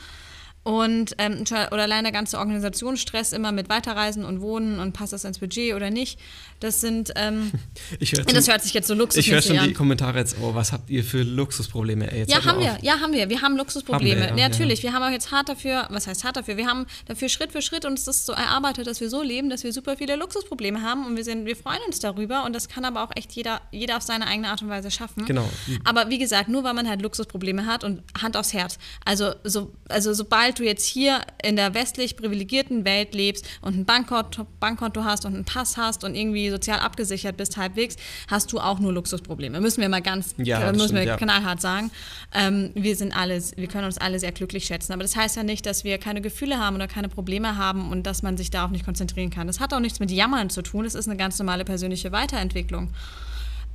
Und 0.63 1.15
ähm, 1.17 1.45
oder 1.71 1.83
allein 1.83 2.05
der 2.05 2.13
ganze 2.13 2.39
Organisationsstress 2.39 3.33
immer 3.33 3.51
mit 3.51 3.71
Weiterreisen 3.71 4.27
und 4.27 4.43
Wohnen 4.43 4.79
und 4.79 4.93
passt 4.93 5.15
das 5.15 5.25
ins 5.25 5.39
Budget 5.39 5.75
oder 5.75 5.89
nicht. 5.89 6.21
Das 6.61 6.83
sind, 6.83 7.13
ähm, 7.17 7.51
hör 7.99 8.25
das 8.25 8.47
hört 8.47 8.63
sich 8.63 8.75
jetzt 8.75 8.87
so 8.87 8.93
luxusmäßig 8.93 9.33
an. 9.33 9.39
Ich 9.39 9.45
höre 9.47 9.55
schon 9.55 9.59
an. 9.59 9.69
die 9.69 9.75
Kommentare 9.75 10.19
jetzt, 10.19 10.37
oh, 10.43 10.55
was 10.55 10.73
habt 10.73 10.91
ihr 10.91 11.03
für 11.03 11.23
Luxusprobleme? 11.23 12.13
Ey, 12.13 12.27
ja, 12.29 12.45
haben 12.45 12.61
wir, 12.61 12.77
ja, 12.83 13.01
haben 13.01 13.15
wir. 13.15 13.31
Wir 13.31 13.41
haben 13.41 13.57
Luxusprobleme. 13.57 14.29
Haben 14.29 14.37
wir, 14.37 14.43
ja, 14.43 14.49
natürlich, 14.51 14.83
ja. 14.83 14.91
wir 14.91 14.93
haben 14.93 15.03
auch 15.03 15.11
jetzt 15.11 15.33
hart 15.33 15.49
dafür, 15.49 15.87
was 15.89 16.07
heißt 16.07 16.25
hart 16.25 16.37
dafür? 16.37 16.59
Wir 16.59 16.67
haben 16.67 16.85
dafür 17.07 17.31
Schritt 17.31 17.53
für 17.53 17.63
Schritt 17.63 17.87
uns 17.87 18.05
das 18.05 18.27
so 18.27 18.35
erarbeitet, 18.35 18.87
dass 18.87 19.01
wir 19.01 19.09
so 19.09 19.23
leben, 19.23 19.49
dass 19.49 19.65
wir 19.65 19.73
super 19.73 19.97
viele 19.97 20.17
Luxusprobleme 20.17 20.83
haben 20.83 21.07
und 21.07 21.17
wir, 21.17 21.25
sind, 21.25 21.47
wir 21.47 21.57
freuen 21.57 21.81
uns 21.87 22.01
darüber 22.01 22.45
und 22.45 22.55
das 22.55 22.69
kann 22.69 22.85
aber 22.85 23.03
auch 23.03 23.13
echt 23.17 23.33
jeder, 23.33 23.63
jeder 23.73 23.97
auf 23.97 24.03
seine 24.03 24.27
eigene 24.27 24.49
Art 24.49 24.61
und 24.61 24.69
Weise 24.69 24.91
schaffen. 24.91 25.25
Genau. 25.25 25.49
Aber 25.85 26.11
wie 26.11 26.19
gesagt, 26.19 26.51
nur 26.51 26.65
weil 26.65 26.75
man 26.75 26.87
halt 26.87 27.01
Luxusprobleme 27.01 27.65
hat 27.65 27.83
und 27.83 28.03
Hand 28.21 28.37
aufs 28.37 28.53
Herz. 28.53 28.79
Also, 29.07 29.33
so, 29.45 29.73
also 29.89 30.13
sobald 30.13 30.50
du 30.59 30.65
jetzt 30.65 30.85
hier 30.87 31.21
in 31.43 31.57
der 31.57 31.75
westlich 31.75 32.17
privilegierten 32.17 32.85
Welt 32.85 33.15
lebst 33.15 33.47
und 33.61 33.77
ein 33.77 33.85
Bankkonto, 33.85 34.47
Bankkonto 34.59 35.05
hast 35.05 35.25
und 35.25 35.35
einen 35.35 35.45
Pass 35.45 35.77
hast 35.77 36.05
und 36.05 36.15
irgendwie 36.15 36.51
sozial 36.51 36.81
abgesichert 36.81 37.37
bist 37.37 37.57
halbwegs, 37.57 37.97
hast 38.29 38.53
du 38.53 38.61
auch 38.61 38.79
nur 38.79 38.93
Luxusprobleme. 38.93 39.61
Müssen 39.61 39.81
wir 39.81 39.89
mal 39.89 40.03
ganz, 40.03 40.35
ja, 40.39 40.73
müssen 40.73 40.89
stimmt, 40.89 41.07
wir 41.07 41.17
knallhart 41.17 41.61
sagen. 41.61 41.91
Ähm, 42.35 42.71
wir 42.75 42.97
sind 42.97 43.17
alle, 43.17 43.41
wir 43.57 43.69
können 43.69 43.85
uns 43.85 43.99
alle 43.99 44.19
sehr 44.19 44.33
glücklich 44.33 44.65
schätzen. 44.65 44.93
Aber 44.93 45.03
das 45.03 45.17
heißt 45.17 45.37
ja 45.37 45.43
nicht, 45.43 45.67
dass 45.67 45.85
wir 45.85 45.99
keine 45.99 46.21
Gefühle 46.21 46.59
haben 46.59 46.77
oder 46.77 46.89
keine 46.89 47.09
Probleme 47.09 47.57
haben 47.57 47.91
und 47.91 48.05
dass 48.05 48.23
man 48.23 48.37
sich 48.37 48.51
darauf 48.51 48.71
nicht 48.71 48.85
konzentrieren 48.85 49.31
kann. 49.31 49.47
Das 49.47 49.61
hat 49.61 49.73
auch 49.73 49.81
nichts 49.81 50.01
mit 50.01 50.11
Jammern 50.11 50.51
zu 50.51 50.63
tun. 50.63 50.85
Das 50.85 50.95
ist 50.95 51.09
eine 51.09 51.17
ganz 51.17 51.39
normale 51.39 51.65
persönliche 51.65 52.13
Weiterentwicklung. 52.13 52.93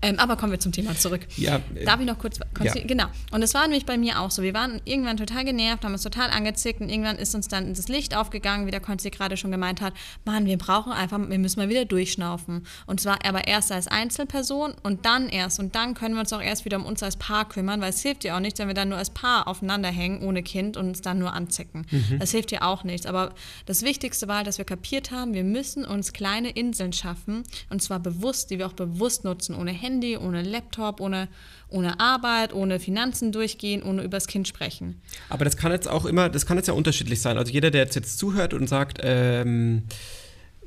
Ähm, 0.06 0.20
aber 0.20 0.36
kommen 0.38 0.52
wir 0.52 0.60
zum 0.60 0.72
Thema 0.72 0.96
zurück. 0.96 1.22
Ja, 1.38 1.60
äh, 1.74 1.86
Darf 1.86 2.00
ich 2.00 2.06
noch 2.06 2.20
kurz? 2.20 2.40
ja. 2.62 2.74
Genau. 2.86 3.06
Und 3.32 3.42
das 3.42 3.54
war 3.54 3.64
nämlich 3.64 3.86
bei 3.86 3.98
mir 3.98 4.20
auch 4.20 4.32
so. 4.32 4.42
Wir 4.42 4.54
waren 4.54 4.82
irgendwann 4.86 5.18
total 5.18 5.46
genervt, 5.46 5.84
haben 5.84 5.94
uns 5.94 6.04
total 6.04 6.30
angezickt 6.30 6.82
und 6.82 6.90
irgendwann 6.90 7.18
ist 7.18 7.34
uns 7.34 7.48
dann 7.48 7.74
das 7.74 7.88
Licht 7.88 8.16
aufgegangen, 8.16 8.68
wie 8.68 8.72
der 8.72 8.80
Konzi 8.80 9.10
gerade 9.10 9.38
schon 9.38 9.52
gemeint 9.52 9.82
hat. 9.82 9.94
Mann, 10.26 10.46
wir 10.46 10.58
brauchen 10.58 10.92
einfach, 10.92 11.20
wir 11.20 11.40
müssen 11.40 11.60
mal 11.60 11.70
wieder 11.70 11.86
durchschnaufen. 11.86 12.66
Und 12.86 13.02
zwar 13.02 13.26
aber 13.26 13.48
erst 13.48 13.72
als 13.72 13.88
Einzelperson 13.88 14.76
und 14.84 15.06
dann 15.06 15.30
erst. 15.30 15.60
Und 15.60 15.76
dann 15.76 15.94
können 15.94 16.16
wir 16.16 16.22
uns 16.22 16.34
auch 16.34 16.42
erst 16.42 16.66
wieder 16.66 16.78
um 16.78 16.86
uns 16.86 17.02
als 17.02 17.16
Paar 17.18 17.50
kümmern, 17.50 17.82
weil 17.82 17.90
es 17.90 18.02
hilft 18.02 18.24
ja 18.24 18.36
auch 18.36 18.40
nichts, 18.40 18.60
wenn 18.60 18.68
wir 18.68 18.76
dann 18.76 18.90
nur 18.90 18.98
als 18.98 19.10
Paar 19.10 19.48
aufeinander 19.48 19.90
hängen, 19.90 20.22
ohne 20.22 20.44
Kind 20.44 20.78
und 20.78 20.88
uns 20.90 21.02
dann 21.02 21.20
nur 21.20 21.34
anzicken. 21.34 21.86
Mhm. 21.90 22.20
Das 22.20 22.32
hilft 22.32 22.52
ja 22.52 22.62
auch 22.62 22.84
nichts. 22.84 23.06
Aber 23.06 23.34
das 23.66 23.82
Wichtigste 23.82 24.28
war, 24.28 24.44
dass 24.44 24.58
wir 24.58 24.66
kapiert 24.66 25.12
haben, 25.12 25.34
wir 25.34 25.44
müssen 25.44 25.86
uns 25.86 26.14
kleine 26.14 26.50
Inseln 26.50 26.94
schaffen 26.94 27.44
und 27.70 27.82
zwar 27.82 28.00
bewusst, 28.00 28.52
die 28.52 28.60
wir 28.60 28.68
auch 28.68 28.74
bewusst 28.74 29.24
nutzen, 29.24 29.56
ohne 29.56 29.72
Handy, 29.72 29.95
ohne 30.02 30.42
Laptop, 30.44 31.00
ohne, 31.00 31.28
ohne 31.70 32.00
Arbeit, 32.00 32.54
ohne 32.54 32.80
Finanzen 32.80 33.32
durchgehen, 33.32 33.84
ohne 33.84 34.04
übers 34.04 34.28
Kind 34.28 34.48
sprechen. 34.48 35.02
Aber 35.30 35.46
das 35.46 35.58
kann 35.58 35.72
jetzt 35.72 35.88
auch 35.88 36.06
immer, 36.06 36.30
das 36.30 36.46
kann 36.46 36.58
jetzt 36.58 36.68
ja 36.68 36.74
unterschiedlich 36.74 37.22
sein. 37.22 37.38
Also 37.38 37.52
jeder, 37.52 37.72
der 37.72 37.84
jetzt, 37.84 37.96
jetzt 37.96 38.18
zuhört 38.18 38.54
und 38.54 38.68
sagt, 38.68 39.00
ähm, 39.04 39.84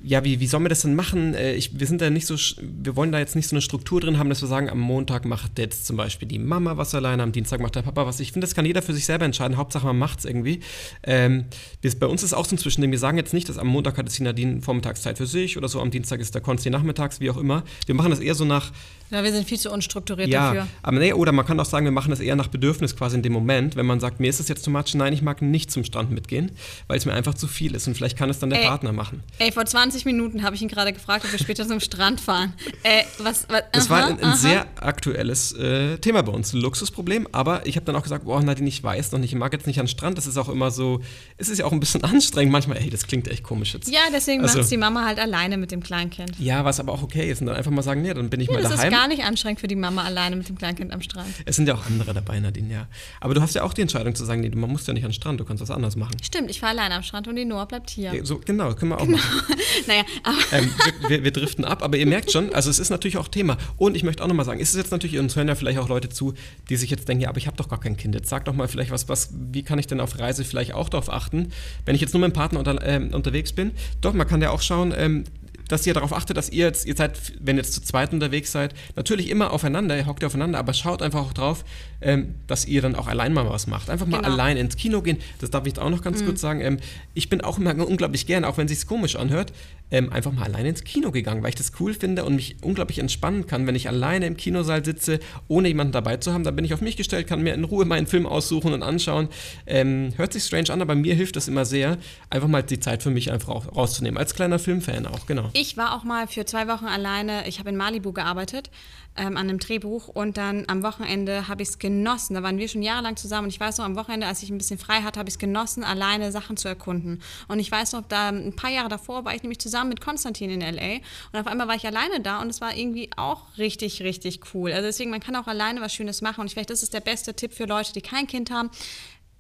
ja, 0.01 0.23
wie, 0.23 0.39
wie 0.39 0.47
sollen 0.47 0.63
wir 0.63 0.69
das 0.69 0.83
denn 0.83 0.95
machen? 0.95 1.35
Äh, 1.35 1.55
Ich, 1.55 1.79
wir 1.79 1.87
sind 1.87 2.01
da 2.01 2.09
nicht 2.11 2.27
so, 2.27 2.37
wir 2.61 2.95
wollen 2.95 3.11
da 3.11 3.19
jetzt 3.19 3.35
nicht 3.35 3.49
so 3.49 3.57
eine 3.57 3.63
Struktur 3.63 4.01
drin 4.01 4.19
haben, 4.19 4.29
dass 4.29 4.41
wir 4.41 4.49
sagen, 4.49 4.71
am 4.71 4.79
Montag 4.79 5.25
macht 5.25 5.59
jetzt 5.59 5.87
zum 5.87 5.97
Beispiel 5.97 6.29
die 6.29 6.39
Mama 6.39 6.77
was 6.77 6.95
alleine, 6.95 7.23
am 7.23 7.33
Dienstag 7.33 7.61
macht 7.61 7.75
der 7.75 7.83
Papa 7.83 8.07
was. 8.07 8.21
Ich 8.21 8.33
finde, 8.33 8.47
das 8.47 8.55
kann 8.55 8.65
jeder 8.65 8.83
für 8.83 8.95
sich 8.95 9.07
selber 9.07 9.25
entscheiden. 9.25 9.57
Hauptsache, 9.57 9.87
man 9.87 9.99
macht 9.99 10.21
es 10.21 10.25
irgendwie. 10.25 10.61
Ähm, 11.03 11.47
wir, 11.83 11.91
bei 11.99 12.07
uns 12.07 12.23
ist 12.23 12.33
auch 12.33 12.47
so 12.47 12.55
ein 12.55 12.59
Zwischending. 12.59 12.93
Wir 12.93 12.99
sagen 12.99 13.19
jetzt 13.19 13.35
nicht, 13.35 13.49
dass 13.49 13.59
am 13.59 13.67
Montag 13.67 13.99
hat 13.99 14.07
es 14.07 14.15
die 14.15 14.23
Nadine 14.23 14.63
Vormittagszeit 14.63 15.19
für 15.19 15.27
sich 15.27 15.57
oder 15.57 15.69
so, 15.69 15.81
am 15.81 15.91
Dienstag 15.91 16.21
ist 16.21 16.33
der 16.35 16.43
Konsti 16.43 16.71
nachmittags, 16.71 17.19
wie 17.21 17.31
auch 17.31 17.37
immer. 17.37 17.65
Wir 17.87 17.97
machen 17.97 18.11
das 18.11 18.21
eher 18.21 18.37
so 18.37 18.45
nach, 18.45 18.71
Ja, 19.11 19.25
wir 19.25 19.33
sind 19.33 19.49
viel 19.49 19.59
zu 19.59 19.71
unstrukturiert 19.71 20.29
ja, 20.29 20.53
dafür. 20.53 20.67
aber 20.83 20.99
nee, 20.99 21.13
oder 21.13 21.33
man 21.33 21.47
kann 21.47 21.59
auch 21.61 21.65
sagen, 21.65 21.85
wir 21.87 21.93
machen 21.93 22.11
das 22.11 22.21
eher 22.21 22.37
nach 22.37 22.49
Bedürfnis 22.49 22.95
quasi 22.97 23.17
in 23.17 23.23
dem 23.23 23.33
Moment, 23.33 23.75
wenn 23.77 23.87
man 23.87 24.01
sagt, 24.01 24.21
mir 24.21 24.29
ist 24.29 24.39
es 24.41 24.49
jetzt 24.49 24.65
zu 24.65 24.71
much, 24.71 24.95
nein, 24.95 25.13
ich 25.13 25.23
mag 25.23 25.41
nicht 25.43 25.71
zum 25.71 25.85
Strand 25.85 26.11
mitgehen, 26.11 26.51
weil 26.89 26.99
es 26.99 27.07
mir 27.07 27.15
einfach 27.15 27.35
zu 27.35 27.47
viel 27.49 27.75
ist 27.75 27.87
und 27.89 27.95
vielleicht 27.97 28.19
kann 28.19 28.29
es 28.31 28.39
dann 28.39 28.51
der 28.51 28.61
Ey. 28.61 28.67
Partner 28.67 28.93
machen. 28.93 29.23
Ey, 29.39 29.51
vor 29.53 29.65
20 29.65 30.05
Minuten 30.05 30.43
habe 30.43 30.57
ich 30.57 30.63
ihn 30.63 30.69
gerade 30.69 30.93
gefragt, 30.93 31.25
ob 31.25 31.33
wir 31.33 31.39
später 31.39 31.67
zum 31.67 31.81
Strand 31.81 32.21
fahren. 32.21 32.53
Äh, 32.83 33.03
was, 33.19 33.47
was, 33.49 33.63
Das 33.73 33.91
aha, 33.91 34.01
war 34.01 34.07
ein, 34.09 34.23
ein 34.23 34.37
sehr 34.37 34.67
aktuelles 34.81 35.53
äh, 35.55 35.97
Thema 35.99 36.23
bei 36.23 36.33
uns, 36.33 36.53
Luxusproblem, 36.53 37.29
aber 37.33 37.67
ich 37.67 37.77
habe 37.77 37.87
dann 37.87 37.97
auch 37.97 38.03
gesagt, 38.03 38.25
boah, 38.25 38.43
Nadine, 38.43 38.69
ich 38.69 38.83
weiß 38.83 39.13
noch 39.13 39.19
nicht, 39.21 39.33
ich 39.33 39.39
mag 39.39 39.53
jetzt 39.53 39.67
nicht 39.67 39.79
an 39.81 39.87
den 39.87 39.91
Strand, 39.91 40.19
das 40.19 40.27
ist 40.27 40.37
auch 40.37 40.49
immer 40.49 40.71
so, 40.71 41.01
es 41.37 41.49
ist 41.49 41.59
ja 41.59 41.65
auch 41.65 41.73
ein 41.73 41.81
bisschen 41.81 42.05
anstrengend 42.05 42.53
manchmal, 42.53 42.79
ey, 42.79 42.91
das 42.91 43.07
klingt 43.07 43.29
echt 43.29 43.43
komisch 43.43 43.75
jetzt. 43.75 43.91
Ja, 43.91 44.01
deswegen 44.13 44.43
Also- 44.43 44.59
macht 44.59 44.71
die 44.71 44.77
Mama 44.77 45.05
halt 45.07 45.19
alleine 45.19 45.57
mit 45.57 45.71
dem 45.71 45.83
Kleinkind. 45.83 46.33
Ja, 46.39 46.65
was 46.65 46.79
aber 46.81 46.93
auch 46.93 47.03
okay 47.03 47.31
ist 47.31 47.41
und 47.41 47.47
dann 47.47 47.57
einfach 47.57 47.71
mal 47.71 47.83
sagen, 47.83 48.03
nee, 48.03 48.13
dann 48.13 48.29
bin 48.31 48.41
ich 48.41 48.49
Ja, 48.49 48.55
mal 48.55 48.63
das 48.63 48.73
daheim. 48.73 48.91
Gar 48.99 49.09
nicht 49.09 49.23
anstrengend 49.23 49.61
für 49.61 49.69
die 49.69 49.77
Mama 49.77 50.03
alleine 50.03 50.35
mit 50.35 50.49
dem 50.49 50.59
Kleinkind 50.59 50.93
am 50.93 51.01
Strand. 51.01 51.29
es 51.45 51.55
sind 51.57 51.69
ja 51.69 51.75
auch 51.75 51.87
andere 51.87 52.15
dabei, 52.15 52.41
Nadine, 52.41 52.73
ja. 52.73 52.87
Aber 53.21 53.35
du 53.35 53.41
hast 53.41 53.55
ja 53.55 53.63
auch 53.63 53.73
die 53.73 53.83
Entscheidung 53.83 54.15
zu 54.15 54.25
sagen, 54.25 54.41
nee, 54.41 54.51
man 54.51 54.71
muss 54.71 54.87
ja 54.87 54.93
nicht 54.93 55.05
an 55.05 55.11
den 55.11 55.15
Strand, 55.15 55.39
du 55.39 55.45
kannst 55.45 55.63
was 55.63 55.71
anderes 55.71 55.95
machen. 55.95 56.17
Stimmt, 56.23 56.51
ich 56.51 56.59
fahre 56.59 56.73
alleine 56.73 56.97
am 56.97 57.03
Strand 57.05 57.29
und 57.29 57.37
die 57.37 57.45
Noah 57.45 57.67
bleibt 57.67 57.91
hier. 57.91 58.13
Ja, 58.13 58.25
So, 58.25 58.41
genau, 58.45 58.75
können 58.75 58.91
wir 58.91 59.01
auch 59.01 59.07
machen. 59.07 59.43
Naja, 59.87 60.03
aber 60.25 60.37
ähm, 60.53 60.71
wir, 61.01 61.11
wir, 61.11 61.25
wir 61.25 61.31
driften 61.31 61.65
ab, 61.65 61.83
aber 61.83 61.97
ihr 61.97 62.07
merkt 62.07 62.33
schon, 62.33 62.53
also 62.53 62.69
es 62.69 62.79
ist 62.79 62.91
natürlich 62.91 63.17
auch 63.17 63.29
Thema. 63.29 63.57
Und 63.77 63.97
ich 63.97 64.03
möchte 64.03 64.23
auch 64.23 64.29
nochmal 64.29 64.45
sagen, 64.45 64.59
ist 64.61 64.71
es 64.71 64.77
jetzt 64.77 64.91
natürlich, 64.91 65.19
uns 65.19 65.37
hören 65.37 65.47
ja 65.47 65.55
vielleicht 65.55 65.79
auch 65.79 65.89
Leute 65.89 66.09
zu, 66.09 66.35
die 66.69 66.77
sich 66.77 66.91
jetzt 66.91 67.09
denken, 67.09 67.23
ja, 67.23 67.29
aber 67.29 67.39
ich 67.39 67.47
habe 67.47 67.57
doch 67.57 67.69
gar 67.69 67.79
kein 67.81 67.97
Kind. 67.97 68.15
Jetzt 68.15 68.29
sag 68.29 68.45
doch 68.47 68.55
mal 68.55 68.67
vielleicht 68.67 68.91
was, 68.91 69.09
was, 69.09 69.31
wie 69.33 69.63
kann 69.63 69.79
ich 69.79 69.87
denn 69.87 70.01
auf 70.01 70.19
Reise 70.19 70.45
vielleicht 70.45 70.75
auch 70.75 70.89
darauf 70.89 71.13
achten, 71.13 71.53
wenn 71.85 71.95
ich 71.95 72.01
jetzt 72.01 72.13
nur 72.13 72.21
mit 72.21 72.33
dem 72.33 72.35
Partner 72.35 72.59
unter, 72.59 72.85
ähm, 72.85 73.15
unterwegs 73.15 73.53
bin? 73.53 73.71
Doch, 74.01 74.15
man 74.15 74.27
kann 74.27 74.43
ja 74.43 74.51
auch 74.51 74.63
schauen, 74.63 74.93
ähm, 74.97 75.25
dass 75.69 75.87
ihr 75.87 75.95
darauf 75.95 76.13
achtet, 76.13 76.37
dass 76.37 76.49
ihr 76.51 76.67
jetzt, 76.67 76.87
ihr 76.87 76.97
seid, 76.97 77.19
wenn 77.41 77.57
ihr 77.57 77.63
jetzt 77.63 77.75
zu 77.75 77.83
zweit 77.83 78.13
unterwegs 78.13 78.51
seid, 78.53 78.75
natürlich 78.97 79.31
immer 79.31 79.53
aufeinander, 79.53 79.97
ihr 79.97 80.07
hockt 80.07 80.25
aufeinander, 80.25 80.59
aber 80.59 80.73
schaut 80.73 81.03
einfach 81.03 81.21
auch 81.21 81.33
drauf, 81.33 81.65
ähm, 82.01 82.35
dass 82.47 82.65
ihr 82.67 82.83
dann 82.83 82.95
auch 82.95 83.07
allein 83.07 83.33
mal 83.33 83.49
was 83.49 83.67
macht. 83.67 83.91
Einfach 83.91 84.07
mal 84.07 84.19
Genau. 84.19 84.29
allein 84.33 84.57
ins 84.57 84.77
Kino 84.77 85.03
gehen. 85.03 85.19
Das 85.41 85.51
darf 85.51 85.67
ich 85.67 85.79
auch 85.79 85.91
noch 85.91 86.03
ganz 86.03 86.25
kurz 86.25 86.41
sagen. 86.41 86.61
Ähm, 86.61 86.79
ich 87.15 87.29
bin 87.29 87.41
auch 87.43 87.59
immer 87.59 87.75
unglaublich 87.87 88.27
gern, 88.27 88.45
auch 88.45 88.57
wenn 88.57 88.67
es 88.67 88.73
sich 88.79 88.89
komisch 88.89 89.17
anhört, 89.17 89.53
ähm, 89.91 90.13
einfach 90.13 90.33
mal 90.33 90.45
alleine 90.45 90.71
ins 90.71 90.85
Kino 90.85 91.11
gegangen, 91.11 91.43
weil 91.43 91.51
ich 91.51 91.55
das 91.55 91.73
cool 91.81 91.95
finde 91.95 92.25
und 92.25 92.35
mich 92.35 92.57
unglaublich 92.63 92.99
entspannen 92.99 93.47
kann, 93.47 93.67
wenn 93.67 93.75
ich 93.75 93.89
alleine 93.89 94.27
im 94.27 94.37
Kinosaal 94.37 94.85
sitze, 94.85 95.21
ohne 95.49 95.69
jemanden 95.69 95.93
dabei 95.93 96.17
zu 96.19 96.33
haben. 96.33 96.45
Da 96.45 96.51
bin 96.51 96.65
ich 96.65 96.75
auf 96.75 96.81
mich 96.81 96.97
gestellt, 96.97 97.27
kann 97.27 97.43
mir 97.43 97.55
in 97.55 97.65
Ruhe 97.65 97.85
meinen 97.85 98.07
Film 98.07 98.27
aussuchen 98.27 98.73
und 98.73 98.83
anschauen. 98.83 99.29
Ähm, 99.67 100.13
hört 100.17 100.33
sich 100.33 100.45
strange 100.45 100.71
an, 100.71 100.83
aber 100.83 100.95
mir 100.95 101.15
hilft 101.15 101.37
das 101.37 101.49
immer 101.49 101.65
sehr, 101.65 101.99
einfach 102.31 102.49
mal 102.49 102.63
die 102.63 102.81
Zeit 102.81 103.03
für 103.03 103.11
mich 103.11 103.33
einfach 103.33 103.49
auch 103.49 103.77
rauszunehmen. 103.77 104.19
Als 104.19 104.35
kleiner 104.35 104.59
Filmfan 104.59 105.07
auch, 105.07 105.27
genau. 105.27 105.51
ich 105.53 105.77
war 105.77 105.97
auch 105.97 106.05
mal 106.05 106.27
für 106.27 106.45
zwei 106.45 106.69
Wochen 106.69 106.87
alleine. 106.87 107.47
Ich 107.49 107.59
habe 107.59 107.71
in 107.71 107.77
Malibu 107.77 108.13
gearbeitet 108.13 108.71
ähm, 109.19 109.37
an 109.37 109.49
einem 109.49 109.59
Drehbuch 109.59 110.09
und 110.09 110.37
dann 110.37 110.65
am 110.69 110.83
Wochenende 110.83 111.49
habe 111.49 111.63
ich 111.63 111.71
es 111.71 111.79
genossen. 111.79 112.35
Da 112.35 112.43
waren 112.43 112.59
wir 112.59 112.69
schon 112.69 112.83
jahrelang 112.83 113.17
zusammen 113.17 113.45
und 113.45 113.51
ich 113.51 113.61
weiß 113.61 113.79
noch, 113.79 113.85
am 113.85 113.97
Wochenende, 113.97 114.27
als 114.27 114.43
ich 114.43 114.51
ein 114.51 114.59
bisschen 114.59 114.79
frei 114.79 115.03
hatte, 115.03 115.19
habe 115.19 115.29
ich 115.29 115.35
es 115.35 115.39
genossen, 115.39 115.85
alleine 115.85 116.31
Sachen 116.33 116.57
zu 116.57 116.69
erkunden. 116.69 117.21
Und 117.49 117.59
ich 117.59 117.71
weiß 117.71 117.93
noch, 117.93 118.03
da 118.09 118.29
ein 118.29 118.55
paar 118.55 118.71
Jahre 118.71 118.89
davor 118.89 119.25
war 119.25 119.35
ich 119.35 119.43
nämlich 119.43 119.59
zusammen 119.59 119.78
mit 119.85 120.01
Konstantin 120.01 120.51
in 120.51 120.61
LA 120.61 120.97
und 121.33 121.41
auf 121.41 121.47
einmal 121.47 121.69
war 121.69 121.75
ich 121.75 121.87
alleine 121.87 122.21
da 122.21 122.41
und 122.41 122.49
es 122.49 122.61
war 122.61 122.77
irgendwie 122.77 123.11
auch 123.17 123.59
richtig, 123.59 124.03
richtig 124.03 124.41
cool. 124.55 124.73
Also 124.73 124.87
deswegen, 124.87 125.11
man 125.11 125.21
kann 125.21 125.37
auch 125.37 125.47
alleine 125.47 125.81
was 125.81 125.95
Schönes 125.95 126.23
machen 126.23 126.41
und 126.41 126.47
ich 126.47 126.53
vielleicht, 126.53 126.71
das 126.71 126.83
ist 126.83 126.95
der 126.95 127.01
beste 127.01 127.35
Tipp 127.35 127.53
für 127.53 127.67
Leute, 127.67 127.93
die 127.93 128.01
kein 128.01 128.27
Kind 128.27 128.51
haben. 128.51 128.71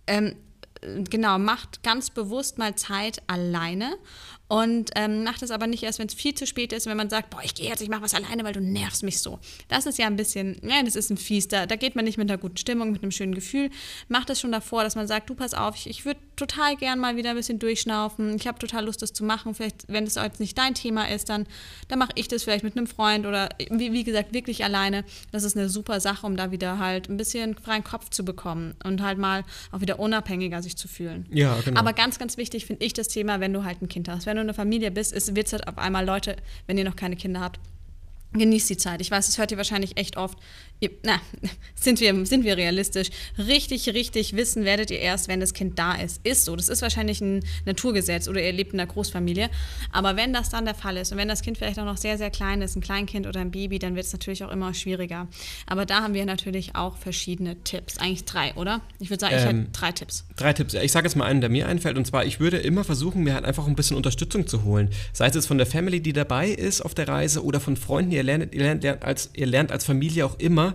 Ähm, 0.06 0.36
genau, 0.80 1.38
macht 1.38 1.82
ganz 1.82 2.10
bewusst 2.10 2.58
mal 2.58 2.74
Zeit 2.76 3.22
alleine 3.26 3.96
und 4.48 4.90
ähm, 4.96 5.24
macht 5.24 5.42
es 5.42 5.50
aber 5.50 5.66
nicht 5.66 5.82
erst, 5.82 5.98
wenn 5.98 6.08
es 6.08 6.14
viel 6.14 6.34
zu 6.34 6.46
spät 6.46 6.72
ist, 6.72 6.86
wenn 6.86 6.96
man 6.96 7.10
sagt, 7.10 7.30
boah, 7.30 7.40
ich 7.42 7.54
gehe 7.54 7.68
jetzt, 7.68 7.82
ich 7.82 7.90
mache 7.90 8.02
was 8.02 8.14
alleine, 8.14 8.44
weil 8.44 8.54
du 8.54 8.60
nervst 8.60 9.02
mich 9.02 9.20
so. 9.20 9.38
Das 9.68 9.84
ist 9.84 9.98
ja 9.98 10.06
ein 10.06 10.16
bisschen, 10.16 10.56
ja, 10.62 10.82
das 10.82 10.96
ist 10.96 11.10
ein 11.10 11.18
fies, 11.18 11.48
da, 11.48 11.66
da 11.66 11.76
geht 11.76 11.96
man 11.96 12.06
nicht 12.06 12.16
mit 12.16 12.30
einer 12.30 12.38
guten 12.38 12.56
Stimmung, 12.56 12.90
mit 12.90 13.02
einem 13.02 13.12
schönen 13.12 13.34
Gefühl. 13.34 13.70
Macht 14.08 14.30
es 14.30 14.40
schon 14.40 14.50
davor, 14.50 14.84
dass 14.84 14.96
man 14.96 15.06
sagt, 15.06 15.28
du 15.28 15.34
pass 15.34 15.52
auf, 15.52 15.76
ich, 15.76 15.88
ich 15.90 16.04
würde 16.06 16.18
total 16.36 16.76
gern 16.76 16.98
mal 16.98 17.16
wieder 17.16 17.30
ein 17.30 17.36
bisschen 17.36 17.58
durchschnaufen. 17.58 18.36
Ich 18.36 18.46
habe 18.46 18.58
total 18.58 18.86
Lust, 18.86 19.02
das 19.02 19.12
zu 19.12 19.22
machen. 19.22 19.54
Vielleicht, 19.54 19.84
wenn 19.88 20.06
das 20.06 20.14
jetzt 20.14 20.40
nicht 20.40 20.56
dein 20.56 20.74
Thema 20.74 21.10
ist, 21.10 21.28
dann, 21.28 21.46
dann 21.88 21.98
mache 21.98 22.12
ich 22.14 22.28
das 22.28 22.44
vielleicht 22.44 22.64
mit 22.64 22.76
einem 22.76 22.86
Freund 22.86 23.26
oder 23.26 23.50
wie, 23.70 23.92
wie 23.92 24.04
gesagt, 24.04 24.32
wirklich 24.32 24.64
alleine. 24.64 25.04
Das 25.30 25.44
ist 25.44 25.56
eine 25.56 25.68
super 25.68 26.00
Sache, 26.00 26.26
um 26.26 26.36
da 26.36 26.50
wieder 26.50 26.78
halt 26.78 27.10
ein 27.10 27.18
bisschen 27.18 27.54
freien 27.54 27.84
Kopf 27.84 28.08
zu 28.08 28.24
bekommen 28.24 28.74
und 28.84 29.02
halt 29.02 29.18
mal 29.18 29.44
auch 29.72 29.80
wieder 29.80 29.98
unabhängiger 29.98 30.62
sich 30.62 30.76
zu 30.76 30.88
fühlen. 30.88 31.26
Ja, 31.30 31.58
genau. 31.64 31.80
Aber 31.80 31.92
ganz, 31.92 32.18
ganz 32.18 32.38
wichtig 32.38 32.64
finde 32.64 32.86
ich 32.86 32.94
das 32.94 33.08
Thema, 33.08 33.40
wenn 33.40 33.52
du 33.52 33.64
halt 33.64 33.82
ein 33.82 33.88
Kind 33.88 34.08
hast. 34.08 34.24
Wenn 34.24 34.37
du 34.38 34.42
eine 34.42 34.54
Familie 34.54 34.90
bist, 34.90 35.14
wird 35.34 35.46
es 35.46 35.52
halt 35.52 35.68
auf 35.68 35.78
einmal 35.78 36.04
Leute, 36.04 36.36
wenn 36.66 36.78
ihr 36.78 36.84
noch 36.84 36.96
keine 36.96 37.16
Kinder 37.16 37.40
habt, 37.40 37.60
genießt 38.32 38.68
die 38.70 38.76
Zeit. 38.76 39.00
Ich 39.00 39.10
weiß, 39.10 39.26
das 39.26 39.38
hört 39.38 39.50
ihr 39.50 39.56
wahrscheinlich 39.56 39.96
echt 39.96 40.16
oft. 40.16 40.38
Ihr, 40.80 40.90
na, 41.02 41.20
sind 41.74 42.00
wir, 42.00 42.26
sind 42.26 42.44
wir 42.44 42.56
realistisch? 42.56 43.08
Richtig, 43.38 43.88
richtig 43.88 44.36
wissen 44.36 44.64
werdet 44.64 44.90
ihr 44.90 45.00
erst, 45.00 45.28
wenn 45.28 45.40
das 45.40 45.54
Kind 45.54 45.78
da 45.78 45.94
ist. 45.94 46.20
Ist 46.24 46.44
so. 46.44 46.54
Das 46.54 46.68
ist 46.68 46.82
wahrscheinlich 46.82 47.20
ein 47.20 47.42
Naturgesetz 47.64 48.28
oder 48.28 48.42
ihr 48.42 48.52
lebt 48.52 48.74
in 48.74 48.80
einer 48.80 48.90
Großfamilie. 48.90 49.48
Aber 49.92 50.16
wenn 50.16 50.32
das 50.32 50.50
dann 50.50 50.66
der 50.66 50.74
Fall 50.74 50.98
ist 50.98 51.10
und 51.10 51.18
wenn 51.18 51.28
das 51.28 51.42
Kind 51.42 51.58
vielleicht 51.58 51.78
auch 51.78 51.84
noch 51.84 51.96
sehr, 51.96 52.18
sehr 52.18 52.30
klein 52.30 52.62
ist, 52.62 52.76
ein 52.76 52.80
Kleinkind 52.80 53.26
oder 53.26 53.40
ein 53.40 53.50
Baby, 53.50 53.78
dann 53.78 53.96
wird 53.96 54.06
es 54.06 54.12
natürlich 54.12 54.44
auch 54.44 54.50
immer 54.50 54.74
schwieriger. 54.74 55.26
Aber 55.66 55.86
da 55.86 56.02
haben 56.02 56.14
wir 56.14 56.26
natürlich 56.26 56.76
auch 56.76 56.96
verschiedene 56.98 57.56
Tipps. 57.64 57.98
Eigentlich 57.98 58.24
drei, 58.24 58.54
oder? 58.54 58.82
Ich 58.98 59.10
würde 59.10 59.20
sagen, 59.20 59.36
ich 59.36 59.42
ähm, 59.42 59.58
hätte 59.60 59.70
drei 59.72 59.92
Tipps. 59.92 60.24
Drei 60.36 60.52
Tipps. 60.52 60.74
Ich 60.74 60.92
sage 60.92 61.06
jetzt 61.06 61.16
mal 61.16 61.24
einen, 61.24 61.40
der 61.40 61.50
mir 61.50 61.66
einfällt. 61.66 61.96
Und 61.96 62.06
zwar, 62.06 62.26
ich 62.26 62.40
würde 62.40 62.58
immer 62.58 62.84
versuchen, 62.84 63.24
mir 63.24 63.34
halt 63.34 63.46
einfach 63.46 63.66
ein 63.66 63.74
bisschen 63.74 63.96
Unterstützung 63.96 64.46
zu 64.46 64.64
holen. 64.64 64.90
Sei 65.12 65.26
es 65.26 65.34
jetzt 65.34 65.46
von 65.46 65.58
der 65.58 65.66
Family, 65.66 66.00
die 66.00 66.12
dabei 66.12 66.48
ist 66.48 66.82
auf 66.82 66.94
der 66.94 67.08
Reise 67.08 67.42
oder 67.42 67.58
von 67.58 67.76
Freunden, 67.76 68.10
die 68.10 68.17
ihr 68.18 68.24
lernt, 68.24 68.54
ihr 68.54 68.62
lernt, 68.62 69.04
als, 69.04 69.30
ihr 69.34 69.46
lernt 69.46 69.72
als 69.72 69.84
Familie 69.84 70.26
auch 70.26 70.38
immer 70.38 70.74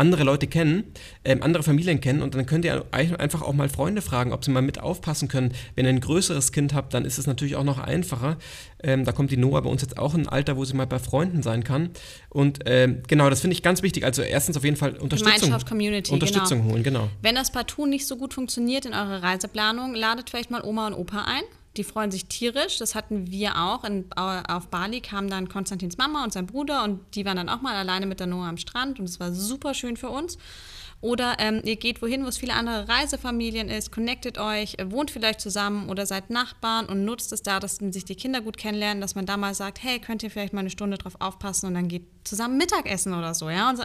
andere 0.00 0.24
Leute 0.24 0.46
kennen, 0.46 0.84
ähm, 1.24 1.42
andere 1.42 1.62
Familien 1.62 2.00
kennen 2.00 2.22
und 2.22 2.34
dann 2.34 2.46
könnt 2.46 2.64
ihr 2.64 2.84
einfach 2.90 3.42
auch 3.42 3.52
mal 3.52 3.68
Freunde 3.68 4.00
fragen, 4.00 4.32
ob 4.32 4.44
sie 4.44 4.50
mal 4.50 4.62
mit 4.62 4.80
aufpassen 4.80 5.28
können. 5.28 5.52
Wenn 5.76 5.84
ihr 5.84 5.90
ein 5.90 6.00
größeres 6.00 6.52
Kind 6.52 6.72
habt, 6.72 6.94
dann 6.94 7.04
ist 7.04 7.18
es 7.18 7.26
natürlich 7.26 7.54
auch 7.54 7.64
noch 7.64 7.78
einfacher. 7.78 8.38
Ähm, 8.82 9.04
da 9.04 9.12
kommt 9.12 9.30
die 9.30 9.36
Noah 9.36 9.60
bei 9.60 9.68
uns 9.68 9.82
jetzt 9.82 9.98
auch 9.98 10.14
in 10.14 10.22
ein 10.22 10.28
Alter, 10.28 10.56
wo 10.56 10.64
sie 10.64 10.74
mal 10.74 10.86
bei 10.86 10.98
Freunden 10.98 11.42
sein 11.42 11.64
kann. 11.64 11.90
Und 12.30 12.60
ähm, 12.64 13.02
genau, 13.08 13.28
das 13.28 13.42
finde 13.42 13.54
ich 13.54 13.62
ganz 13.62 13.82
wichtig. 13.82 14.04
Also 14.04 14.22
erstens 14.22 14.56
auf 14.56 14.64
jeden 14.64 14.76
Fall 14.76 14.96
Unterstützung, 14.96 15.54
Community, 15.68 16.12
Unterstützung 16.12 16.60
genau. 16.60 16.72
holen, 16.72 16.82
genau. 16.82 17.08
Wenn 17.20 17.34
das 17.34 17.52
partout 17.52 17.86
nicht 17.86 18.06
so 18.06 18.16
gut 18.16 18.32
funktioniert 18.32 18.86
in 18.86 18.94
eurer 18.94 19.22
Reiseplanung, 19.22 19.94
ladet 19.94 20.30
vielleicht 20.30 20.50
mal 20.50 20.64
Oma 20.64 20.86
und 20.86 20.94
Opa 20.94 21.24
ein 21.26 21.42
die 21.76 21.84
freuen 21.84 22.10
sich 22.10 22.26
tierisch. 22.26 22.78
Das 22.78 22.94
hatten 22.94 23.30
wir 23.30 23.56
auch. 23.56 23.84
In, 23.84 24.06
auf 24.16 24.68
Bali 24.68 25.00
kam 25.00 25.28
dann 25.28 25.48
Konstantins 25.48 25.98
Mama 25.98 26.24
und 26.24 26.32
sein 26.32 26.46
Bruder 26.46 26.84
und 26.84 27.00
die 27.14 27.24
waren 27.24 27.36
dann 27.36 27.48
auch 27.48 27.60
mal 27.60 27.74
alleine 27.74 28.06
mit 28.06 28.20
der 28.20 28.26
Noah 28.26 28.48
am 28.48 28.56
Strand 28.56 28.98
und 28.98 29.08
es 29.08 29.20
war 29.20 29.32
super 29.32 29.74
schön 29.74 29.96
für 29.96 30.10
uns. 30.10 30.38
Oder 31.02 31.36
ähm, 31.38 31.62
ihr 31.64 31.76
geht 31.76 32.02
wohin, 32.02 32.24
wo 32.24 32.28
es 32.28 32.36
viele 32.36 32.52
andere 32.52 32.86
Reisefamilien 32.86 33.70
ist, 33.70 33.90
connectet 33.90 34.36
euch, 34.36 34.76
wohnt 34.84 35.10
vielleicht 35.10 35.40
zusammen 35.40 35.88
oder 35.88 36.04
seid 36.04 36.28
Nachbarn 36.28 36.86
und 36.86 37.06
nutzt 37.06 37.32
es 37.32 37.42
da, 37.42 37.58
dass 37.58 37.76
sich 37.76 38.04
die 38.04 38.14
Kinder 38.14 38.42
gut 38.42 38.58
kennenlernen, 38.58 39.00
dass 39.00 39.14
man 39.14 39.24
da 39.24 39.38
mal 39.38 39.54
sagt, 39.54 39.82
hey, 39.82 39.98
könnt 39.98 40.22
ihr 40.22 40.30
vielleicht 40.30 40.52
mal 40.52 40.60
eine 40.60 40.70
Stunde 40.70 40.98
drauf 40.98 41.14
aufpassen 41.18 41.66
und 41.66 41.74
dann 41.74 41.88
geht 41.88 42.02
zusammen 42.24 42.58
Mittagessen 42.58 43.14
oder 43.14 43.32
so, 43.32 43.48
ja. 43.48 43.70
Und 43.70 43.76
so, 43.78 43.84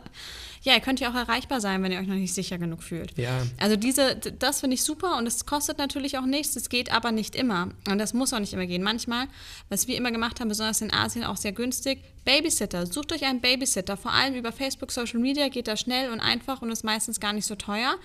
ja, 0.63 0.73
ihr 0.73 0.81
könnt 0.81 0.99
ja 0.99 1.09
auch 1.09 1.15
erreichbar 1.15 1.61
sein, 1.61 1.81
wenn 1.83 1.91
ihr 1.93 1.99
euch 1.99 2.07
noch 2.07 2.15
nicht 2.15 2.33
sicher 2.33 2.57
genug 2.57 2.83
fühlt. 2.83 3.17
Ja. 3.17 3.41
Also 3.57 3.77
diese, 3.77 4.17
das 4.17 4.59
finde 4.59 4.73
ich 4.73 4.83
super 4.83 5.17
und 5.17 5.25
es 5.25 5.45
kostet 5.45 5.77
natürlich 5.77 6.17
auch 6.17 6.25
nichts, 6.25 6.57
es 6.57 6.67
geht 6.67 6.91
aber 6.91 7.13
nicht 7.13 7.35
immer. 7.35 7.69
Und 7.89 7.97
das 7.97 8.13
muss 8.13 8.33
auch 8.33 8.39
nicht 8.39 8.53
immer 8.53 8.65
gehen. 8.65 8.83
Manchmal, 8.83 9.27
was 9.69 9.87
wir 9.87 9.95
immer 9.95 10.11
gemacht 10.11 10.41
haben, 10.41 10.49
besonders 10.49 10.81
in 10.81 10.93
Asien 10.93 11.23
auch 11.23 11.37
sehr 11.37 11.53
günstig, 11.53 12.03
Babysitter. 12.25 12.85
Sucht 12.87 13.13
euch 13.13 13.23
einen 13.23 13.39
Babysitter. 13.39 13.95
Vor 13.97 14.11
allem 14.11 14.33
über 14.33 14.51
Facebook, 14.51 14.91
Social 14.91 15.19
Media 15.19 15.47
geht 15.47 15.67
das 15.67 15.79
schnell 15.79 16.09
und 16.09 16.19
einfach 16.19 16.61
und 16.61 16.71
ist 16.71 16.83
meistens 16.83 17.19
gar 17.19 17.33
nicht 17.33 17.45
so 17.45 17.55
teuer. 17.55 17.95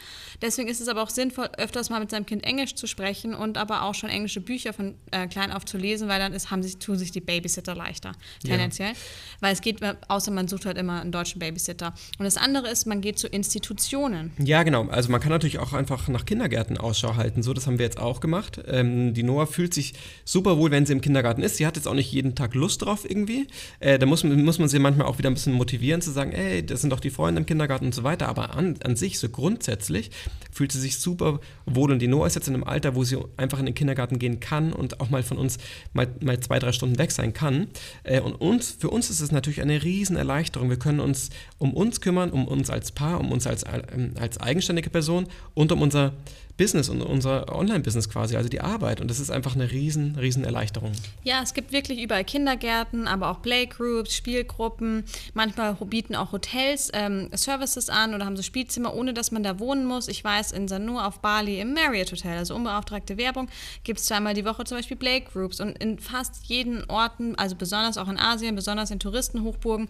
Deswegen 0.42 0.68
ist 0.68 0.80
es 0.80 0.88
aber 0.88 1.02
auch 1.02 1.10
sinnvoll, 1.10 1.48
öfters 1.56 1.90
mal 1.90 2.00
mit 2.00 2.10
seinem 2.10 2.26
Kind 2.26 2.44
Englisch 2.44 2.74
zu 2.74 2.86
sprechen 2.86 3.34
und 3.34 3.56
aber 3.56 3.82
auch 3.82 3.94
schon 3.94 4.10
englische 4.10 4.40
Bücher 4.40 4.72
von 4.72 4.94
äh, 5.10 5.26
klein 5.26 5.50
auf 5.50 5.64
zu 5.64 5.78
lesen, 5.78 6.08
weil 6.08 6.20
dann 6.20 6.34
ist, 6.34 6.50
haben 6.50 6.62
sich, 6.62 6.76
tun 6.76 6.98
sich 6.98 7.10
die 7.10 7.20
Babysitter 7.20 7.74
leichter, 7.74 8.12
tendenziell. 8.44 8.90
Ja. 8.90 8.96
Weil 9.40 9.54
es 9.54 9.62
geht, 9.62 9.80
außer 10.08 10.30
man 10.30 10.48
sucht 10.48 10.66
halt 10.66 10.76
immer 10.76 11.00
einen 11.00 11.12
deutschen 11.12 11.38
Babysitter. 11.38 11.94
Und 12.18 12.24
das 12.24 12.36
andere 12.36 12.68
ist, 12.68 12.86
man 12.86 13.00
geht 13.00 13.18
zu 13.18 13.26
Institutionen. 13.26 14.32
Ja, 14.38 14.62
genau. 14.62 14.86
Also 14.88 15.10
man 15.10 15.20
kann 15.20 15.30
natürlich 15.30 15.58
auch 15.58 15.72
einfach 15.72 16.08
nach 16.08 16.26
Kindergärten 16.26 16.76
Ausschau 16.76 17.16
halten. 17.16 17.42
So, 17.42 17.54
das 17.54 17.66
haben 17.66 17.78
wir 17.78 17.86
jetzt 17.86 17.98
auch 17.98 18.20
gemacht. 18.20 18.60
Ähm, 18.66 19.14
die 19.14 19.22
Noah 19.22 19.46
fühlt 19.46 19.72
sich 19.72 19.94
super 20.26 20.58
wohl, 20.58 20.70
wenn 20.70 20.84
sie 20.84 20.92
im 20.92 21.00
Kindergarten 21.00 21.42
ist. 21.42 21.56
Sie 21.56 21.66
hat 21.66 21.76
jetzt 21.76 21.88
auch 21.88 21.94
nicht 21.94 22.12
jeden 22.12 22.34
Tag 22.34 22.54
Lust 22.54 22.82
drauf 22.82 23.08
irgendwie. 23.08 23.46
Äh, 23.78 23.98
da 23.98 24.09
muss, 24.10 24.24
muss 24.24 24.58
man 24.58 24.68
sie 24.68 24.78
manchmal 24.78 25.06
auch 25.06 25.18
wieder 25.18 25.30
ein 25.30 25.34
bisschen 25.34 25.54
motivieren, 25.54 26.02
zu 26.02 26.10
sagen, 26.10 26.32
ey, 26.32 26.64
das 26.64 26.80
sind 26.80 26.90
doch 26.90 27.00
die 27.00 27.10
Freunde 27.10 27.40
im 27.40 27.46
Kindergarten 27.46 27.86
und 27.86 27.94
so 27.94 28.02
weiter. 28.02 28.28
Aber 28.28 28.54
an, 28.54 28.74
an 28.84 28.96
sich, 28.96 29.18
so 29.18 29.28
grundsätzlich, 29.28 30.10
fühlt 30.52 30.72
sie 30.72 30.80
sich 30.80 30.98
super 30.98 31.40
wohl. 31.64 31.90
Und 31.92 32.00
die 32.00 32.08
Noah 32.08 32.26
ist 32.26 32.34
jetzt 32.34 32.48
in 32.48 32.54
einem 32.54 32.64
Alter, 32.64 32.94
wo 32.94 33.04
sie 33.04 33.16
einfach 33.36 33.58
in 33.58 33.66
den 33.66 33.74
Kindergarten 33.74 34.18
gehen 34.18 34.40
kann 34.40 34.72
und 34.72 35.00
auch 35.00 35.08
mal 35.08 35.22
von 35.22 35.38
uns 35.38 35.58
mal, 35.92 36.08
mal 36.20 36.38
zwei, 36.40 36.58
drei 36.58 36.72
Stunden 36.72 36.98
weg 36.98 37.12
sein 37.12 37.32
kann. 37.32 37.68
Äh, 38.02 38.20
und 38.20 38.34
uns, 38.34 38.76
für 38.78 38.90
uns 38.90 39.08
ist 39.08 39.20
es 39.20 39.32
natürlich 39.32 39.62
eine 39.62 39.82
riesen 39.82 40.16
Erleichterung. 40.16 40.68
Wir 40.68 40.78
können 40.78 41.00
uns 41.00 41.30
um 41.58 41.72
uns 41.72 42.00
kümmern, 42.00 42.30
um 42.30 42.46
uns 42.46 42.68
als 42.68 42.92
Paar, 42.92 43.20
um 43.20 43.32
uns 43.32 43.46
als, 43.46 43.64
ähm, 43.64 44.12
als 44.18 44.38
eigenständige 44.38 44.90
Person 44.90 45.26
und 45.54 45.72
um 45.72 45.80
unser 45.80 46.12
Business 46.60 46.90
und 46.90 47.00
unser 47.00 47.48
Online-Business 47.56 48.10
quasi, 48.10 48.36
also 48.36 48.50
die 48.50 48.60
Arbeit. 48.60 49.00
Und 49.00 49.08
das 49.08 49.18
ist 49.18 49.30
einfach 49.30 49.54
eine 49.54 49.70
riesen, 49.70 50.16
riesen 50.16 50.44
Erleichterung. 50.44 50.92
Ja, 51.24 51.40
es 51.42 51.54
gibt 51.54 51.72
wirklich 51.72 52.02
überall 52.02 52.22
Kindergärten, 52.22 53.08
aber 53.08 53.30
auch 53.30 53.40
Playgroups, 53.40 53.99
Spielgruppen. 54.06 55.04
Manchmal 55.34 55.74
bieten 55.74 56.14
auch 56.14 56.32
Hotels 56.32 56.90
ähm, 56.92 57.30
Services 57.34 57.88
an 57.88 58.14
oder 58.14 58.26
haben 58.26 58.36
so 58.36 58.42
Spielzimmer, 58.42 58.94
ohne 58.94 59.12
dass 59.12 59.32
man 59.32 59.42
da 59.42 59.58
wohnen 59.58 59.84
muss. 59.84 60.08
Ich 60.08 60.22
weiß, 60.22 60.52
in 60.52 60.68
Sanur 60.68 61.06
auf 61.06 61.20
Bali 61.20 61.60
im 61.60 61.74
Marriott 61.74 62.12
Hotel, 62.12 62.38
also 62.38 62.54
unbeauftragte 62.54 63.16
Werbung, 63.16 63.48
gibt 63.82 63.98
es 63.98 64.06
zweimal 64.06 64.34
die 64.34 64.44
Woche 64.44 64.64
zum 64.64 64.78
Beispiel 64.78 64.96
Playgroups. 64.96 65.60
Und 65.60 65.76
in 65.78 65.98
fast 65.98 66.44
jeden 66.44 66.88
Orten, 66.88 67.34
also 67.36 67.56
besonders 67.56 67.98
auch 67.98 68.08
in 68.08 68.18
Asien, 68.18 68.54
besonders 68.54 68.90
in 68.90 69.00
Touristenhochburgen, 69.00 69.88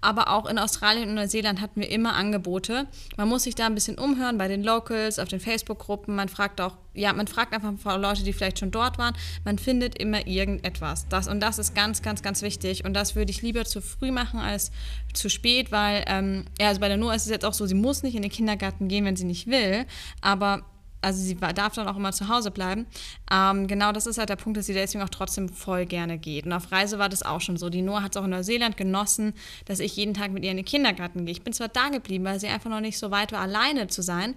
aber 0.00 0.30
auch 0.30 0.46
in 0.46 0.58
Australien 0.58 1.10
und 1.10 1.14
Neuseeland 1.16 1.60
hatten 1.60 1.80
wir 1.80 1.90
immer 1.90 2.14
Angebote. 2.14 2.86
Man 3.16 3.28
muss 3.28 3.42
sich 3.42 3.54
da 3.54 3.66
ein 3.66 3.74
bisschen 3.74 3.98
umhören 3.98 4.38
bei 4.38 4.48
den 4.48 4.62
Locals, 4.62 5.18
auf 5.18 5.28
den 5.28 5.40
Facebook-Gruppen 5.40 6.12
man 6.22 6.28
fragt 6.28 6.60
auch, 6.60 6.76
ja, 6.94 7.12
man 7.12 7.26
fragt 7.26 7.52
einfach 7.52 7.98
Leute, 7.98 8.22
die 8.22 8.32
vielleicht 8.32 8.58
schon 8.58 8.70
dort 8.70 8.98
waren. 8.98 9.14
Man 9.44 9.58
findet 9.58 9.98
immer 9.98 10.26
irgendetwas. 10.26 11.08
Das, 11.08 11.26
und 11.26 11.40
das 11.40 11.58
ist 11.58 11.74
ganz, 11.74 12.02
ganz, 12.02 12.22
ganz 12.22 12.42
wichtig. 12.42 12.84
Und 12.84 12.94
das 12.94 13.16
würde 13.16 13.30
ich 13.30 13.42
lieber 13.52 13.64
zu 13.64 13.80
früh 13.80 14.10
machen 14.10 14.40
als 14.40 14.70
zu 15.12 15.28
spät, 15.28 15.70
weil, 15.70 16.04
ähm, 16.06 16.46
ja, 16.58 16.68
also 16.68 16.80
bei 16.80 16.88
der 16.88 16.96
Noah 16.96 17.14
ist 17.14 17.24
es 17.24 17.30
jetzt 17.30 17.44
auch 17.44 17.54
so, 17.54 17.66
sie 17.66 17.74
muss 17.74 18.02
nicht 18.02 18.14
in 18.14 18.22
den 18.22 18.30
Kindergarten 18.30 18.88
gehen, 18.88 19.04
wenn 19.04 19.16
sie 19.16 19.24
nicht 19.24 19.46
will. 19.46 19.84
Aber 20.20 20.64
also 21.02 21.20
sie 21.20 21.34
darf 21.34 21.74
dann 21.74 21.88
auch 21.88 21.96
immer 21.96 22.12
zu 22.12 22.28
Hause 22.28 22.50
bleiben. 22.50 22.86
Ähm, 23.30 23.66
genau 23.66 23.92
das 23.92 24.06
ist 24.06 24.18
halt 24.18 24.28
der 24.28 24.36
Punkt, 24.36 24.56
dass 24.56 24.66
sie 24.66 24.74
deswegen 24.74 25.02
auch 25.02 25.08
trotzdem 25.08 25.48
voll 25.48 25.84
gerne 25.84 26.18
geht. 26.18 26.46
Und 26.46 26.52
auf 26.52 26.70
Reise 26.70 26.98
war 26.98 27.08
das 27.08 27.22
auch 27.22 27.40
schon 27.40 27.56
so. 27.56 27.68
Die 27.68 27.82
Noah 27.82 28.02
hat 28.02 28.14
es 28.14 28.20
auch 28.20 28.24
in 28.24 28.30
Neuseeland 28.30 28.76
genossen, 28.76 29.34
dass 29.66 29.80
ich 29.80 29.96
jeden 29.96 30.14
Tag 30.14 30.30
mit 30.30 30.44
ihr 30.44 30.50
in 30.50 30.56
den 30.56 30.64
Kindergarten 30.64 31.26
gehe. 31.26 31.32
Ich 31.32 31.42
bin 31.42 31.52
zwar 31.52 31.68
da 31.68 31.88
geblieben, 31.88 32.24
weil 32.24 32.40
sie 32.40 32.46
einfach 32.46 32.70
noch 32.70 32.80
nicht 32.80 32.98
so 32.98 33.10
weit 33.10 33.32
war, 33.32 33.40
alleine 33.40 33.88
zu 33.88 34.02
sein, 34.02 34.34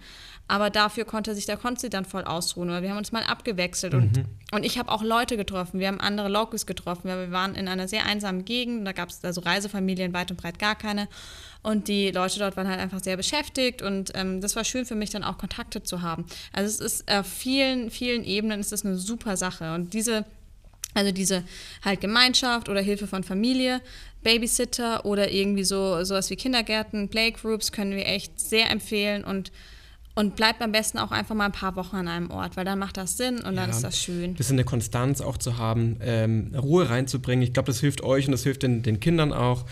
aber 0.47 0.69
dafür 0.69 1.05
konnte 1.05 1.33
sich 1.35 1.45
der 1.45 1.57
Konsti 1.57 1.89
dann 1.89 2.05
voll 2.05 2.23
ausruhen. 2.23 2.69
Oder 2.69 2.81
wir 2.81 2.89
haben 2.89 2.97
uns 2.97 3.11
mal 3.11 3.23
abgewechselt 3.23 3.93
mhm. 3.93 4.01
und, 4.01 4.25
und 4.51 4.65
ich 4.65 4.77
habe 4.77 4.91
auch 4.91 5.03
Leute 5.03 5.37
getroffen. 5.37 5.79
Wir 5.79 5.87
haben 5.87 5.99
andere 5.99 6.29
Locals 6.29 6.65
getroffen. 6.65 7.05
Wir 7.05 7.31
waren 7.31 7.55
in 7.55 7.67
einer 7.67 7.87
sehr 7.87 8.05
einsamen 8.05 8.45
Gegend. 8.45 8.87
Da 8.87 8.91
gab 8.91 9.09
es 9.09 9.23
also 9.23 9.41
Reisefamilien 9.41 10.13
weit 10.13 10.31
und 10.31 10.37
breit 10.37 10.59
gar 10.59 10.75
keine. 10.75 11.07
Und 11.65 11.87
die 11.87 12.11
Leute 12.11 12.37
dort 12.37 12.55
waren 12.57 12.67
halt 12.67 12.79
einfach 12.79 13.03
sehr 13.03 13.17
beschäftigt 13.17 13.81
und 13.81 14.11
ähm, 14.13 14.39
das 14.39 14.55
war 14.55 14.63
schön 14.63 14.85
für 14.85 14.93
mich 14.93 15.09
dann 15.09 15.23
auch 15.23 15.39
Kontakte 15.39 15.81
zu 15.81 16.03
haben. 16.03 16.25
Also 16.53 16.69
es 16.69 16.79
ist 16.79 17.11
auf 17.11 17.25
vielen, 17.25 17.89
vielen 17.89 18.23
Ebenen 18.23 18.59
ist 18.59 18.71
das 18.71 18.85
eine 18.85 18.97
super 18.97 19.35
Sache. 19.35 19.73
Und 19.73 19.93
diese 19.95 20.25
also 20.93 21.11
diese 21.11 21.43
halt 21.83 22.01
Gemeinschaft 22.01 22.69
oder 22.69 22.81
Hilfe 22.81 23.07
von 23.07 23.23
Familie, 23.23 23.81
Babysitter 24.21 25.05
oder 25.05 25.31
irgendwie 25.31 25.63
so 25.63 26.03
sowas 26.03 26.29
wie 26.29 26.35
Kindergärten, 26.35 27.09
Playgroups 27.09 27.71
können 27.71 27.95
wir 27.95 28.05
echt 28.05 28.39
sehr 28.39 28.69
empfehlen 28.69 29.23
und 29.23 29.51
und 30.13 30.35
bleibt 30.35 30.61
am 30.61 30.71
besten 30.71 30.99
auch 30.99 31.11
einfach 31.11 31.35
mal 31.35 31.47
ein 31.47 31.51
paar 31.51 31.75
Wochen 31.75 31.95
an 31.97 32.07
einem 32.07 32.31
Ort, 32.31 32.55
weil 32.55 32.63
dann 32.63 32.79
macht 32.79 32.95
das 32.95 33.17
Sinn 33.17 33.39
und 33.39 33.55
dann 33.55 33.71
ist 33.71 33.81
das 33.81 33.99
schön. 33.99 34.35
Das 34.35 34.45
ist 34.45 34.53
eine 34.53 34.63
Konstanz 34.63 35.19
auch 35.19 35.37
zu 35.37 35.57
haben, 35.57 35.97
ähm, 35.99 36.55
Ruhe 36.55 36.89
reinzubringen. 36.89 37.43
Ich 37.43 37.53
glaube, 37.53 37.67
das 37.67 37.81
hilft 37.81 38.01
euch 38.01 38.27
und 38.27 38.31
das 38.31 38.43
hilft 38.43 38.63
den, 38.63 38.81
den 38.81 39.01
Kindern 39.01 39.33
auch. 39.33 39.65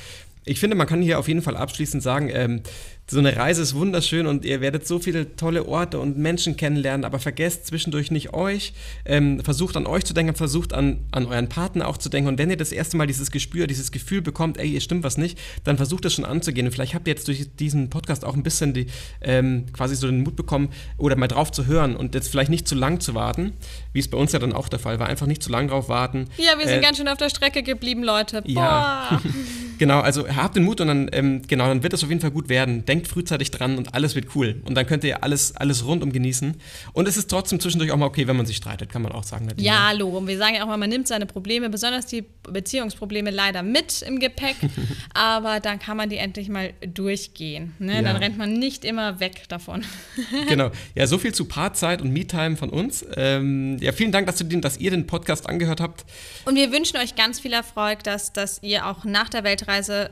Ich 0.46 0.60
finde, 0.60 0.76
man 0.76 0.88
kann 0.88 1.02
hier 1.02 1.20
auf 1.20 1.28
jeden 1.28 1.42
Fall 1.42 1.56
abschließend 1.56 2.04
sagen, 2.04 2.30
ähm, 2.32 2.62
so 3.06 3.20
eine 3.20 3.36
Reise 3.36 3.62
ist 3.62 3.76
wunderschön 3.76 4.28
und 4.28 4.46
ihr 4.46 4.62
werdet 4.62 4.88
so 4.88 4.98
viele 4.98 5.36
tolle 5.36 5.68
Orte 5.68 6.00
und 6.00 6.18
Menschen 6.18 6.56
kennenlernen, 6.56 7.04
aber 7.04 7.20
vergesst 7.20 7.68
zwischendurch 7.68 8.12
nicht 8.12 8.34
euch. 8.34 8.74
Ähm, 9.06 9.42
versucht 9.42 9.76
an 9.76 9.86
euch 9.86 10.06
zu 10.06 10.14
denken, 10.14 10.36
versucht 10.36 10.74
an, 10.74 11.06
an 11.12 11.26
euren 11.26 11.50
Partner 11.50 11.90
auch 11.90 11.98
zu 11.98 12.08
denken. 12.08 12.30
Und 12.30 12.38
wenn 12.38 12.50
ihr 12.50 12.56
das 12.56 12.72
erste 12.72 12.96
Mal 12.96 13.06
dieses 13.06 13.30
Gespür, 13.30 13.68
dieses 13.68 13.92
Gefühl 13.92 14.22
bekommt, 14.22 14.58
ey, 14.58 14.70
ihr 14.70 14.80
stimmt 14.80 15.04
was 15.04 15.18
nicht, 15.18 15.38
dann 15.66 15.76
versucht 15.76 16.06
das 16.06 16.14
schon 16.14 16.24
anzugehen. 16.24 16.66
Und 16.66 16.72
vielleicht 16.72 16.94
habt 16.94 17.06
ihr 17.08 17.14
jetzt 17.14 17.28
durch 17.28 17.46
diesen 17.60 17.90
Podcast 17.90 18.24
auch 18.24 18.36
ein 18.36 18.44
bisschen 18.44 18.74
die, 18.74 18.88
ähm, 19.22 19.66
quasi 19.74 19.96
so 19.96 20.08
den 20.08 20.24
Mut 20.24 20.38
bekommen 20.38 20.70
oder 20.98 21.18
mal 21.18 21.28
drauf 21.28 21.52
zu 21.52 21.66
hören 21.66 21.98
und 21.98 22.16
jetzt 22.16 22.30
vielleicht 22.30 22.50
nicht 22.50 22.70
zu 22.70 22.76
lang 22.76 23.02
zu 23.02 23.14
warten, 23.16 23.52
wie 23.92 24.00
es 24.00 24.08
bei 24.08 24.18
uns 24.18 24.32
ja 24.32 24.40
dann 24.40 24.54
auch 24.54 24.70
der 24.70 24.80
Fall 24.80 25.00
war. 25.00 25.08
Einfach 25.08 25.28
nicht 25.28 25.44
zu 25.44 25.52
lang 25.52 25.68
drauf 25.68 25.90
warten. 25.90 26.30
Ja, 26.38 26.58
wir 26.58 26.68
sind 26.68 26.78
äh, 26.78 26.82
ganz 26.82 26.98
schön 26.98 27.10
auf 27.10 27.18
der 27.18 27.30
Strecke 27.30 27.64
geblieben, 27.64 28.04
Leute. 28.04 28.42
Boah. 28.44 28.54
Ja. 28.54 29.22
Genau, 29.80 30.00
also 30.00 30.28
habt 30.30 30.56
den 30.56 30.64
Mut 30.64 30.80
und 30.82 30.88
dann, 30.88 31.10
ähm, 31.12 31.42
genau, 31.48 31.68
dann 31.68 31.84
wird 31.84 31.94
es 31.94 32.04
auf 32.04 32.10
jeden 32.10 32.22
Fall 32.22 32.32
gut 32.32 32.48
werden. 32.48 32.86
Denkt 32.86 32.93
frühzeitig 33.02 33.52
dran 33.52 33.78
und 33.78 33.94
alles 33.94 34.16
wird 34.16 34.36
cool. 34.36 34.62
Und 34.66 34.76
dann 34.76 34.86
könnt 34.86 35.04
ihr 35.04 35.24
alles, 35.24 35.56
alles 35.56 35.86
rundum 35.86 36.12
genießen. 36.12 36.56
Und 36.94 37.08
es 37.08 37.18
ist 37.18 37.30
trotzdem 37.30 37.60
zwischendurch 37.60 37.92
auch 37.92 37.98
mal 37.98 38.06
okay, 38.06 38.28
wenn 38.28 38.36
man 38.36 38.46
sich 38.46 38.58
streitet, 38.58 38.90
kann 38.90 39.02
man 39.02 39.12
auch 39.12 39.24
sagen. 39.24 39.46
Nadine. 39.46 39.66
Ja, 39.66 39.92
Logo. 39.92 40.26
Wir 40.26 40.38
sagen 40.38 40.56
ja 40.56 40.64
auch 40.64 40.68
mal, 40.68 40.78
man 40.78 40.90
nimmt 40.90 41.08
seine 41.08 41.26
Probleme, 41.26 41.70
besonders 41.70 42.06
die 42.06 42.24
Beziehungsprobleme, 42.44 43.32
leider 43.32 43.64
mit 43.64 44.02
im 44.04 44.20
Gepäck. 44.20 44.56
aber 45.14 45.60
dann 45.60 45.80
kann 45.80 45.98
man 45.98 46.10
die 46.10 46.18
endlich 46.18 46.50
mal 46.50 46.74
durchgehen. 46.86 47.74
Ne? 47.80 47.96
Ja. 47.96 48.02
Dann 48.02 48.18
rennt 48.18 48.38
man 48.38 48.54
nicht 48.54 48.86
immer 48.86 49.20
weg 49.20 49.44
davon. 49.50 49.84
genau. 50.48 50.72
Ja, 50.96 51.08
so 51.08 51.18
viel 51.18 51.34
zu 51.34 51.46
Paarzeit 51.46 52.02
und 52.02 52.12
Me-Time 52.12 52.58
von 52.58 52.70
uns. 52.70 53.06
Ähm, 53.16 53.78
ja, 53.80 53.92
vielen 53.92 54.12
Dank, 54.12 54.28
dass, 54.28 54.38
du 54.38 54.44
den, 54.44 54.62
dass 54.62 54.78
ihr 54.78 54.92
den 54.92 55.08
Podcast 55.08 55.50
angehört 55.50 55.82
habt. 55.82 56.06
Und 56.46 56.56
wir 56.56 56.72
wünschen 56.72 56.98
euch 56.98 57.16
ganz 57.16 57.40
viel 57.40 57.54
Erfolg, 57.54 58.04
dass, 58.04 58.34
dass 58.34 58.62
ihr 58.62 58.88
auch 58.88 59.04
nach 59.04 59.30
der 59.30 59.44
Weltreise 59.44 60.10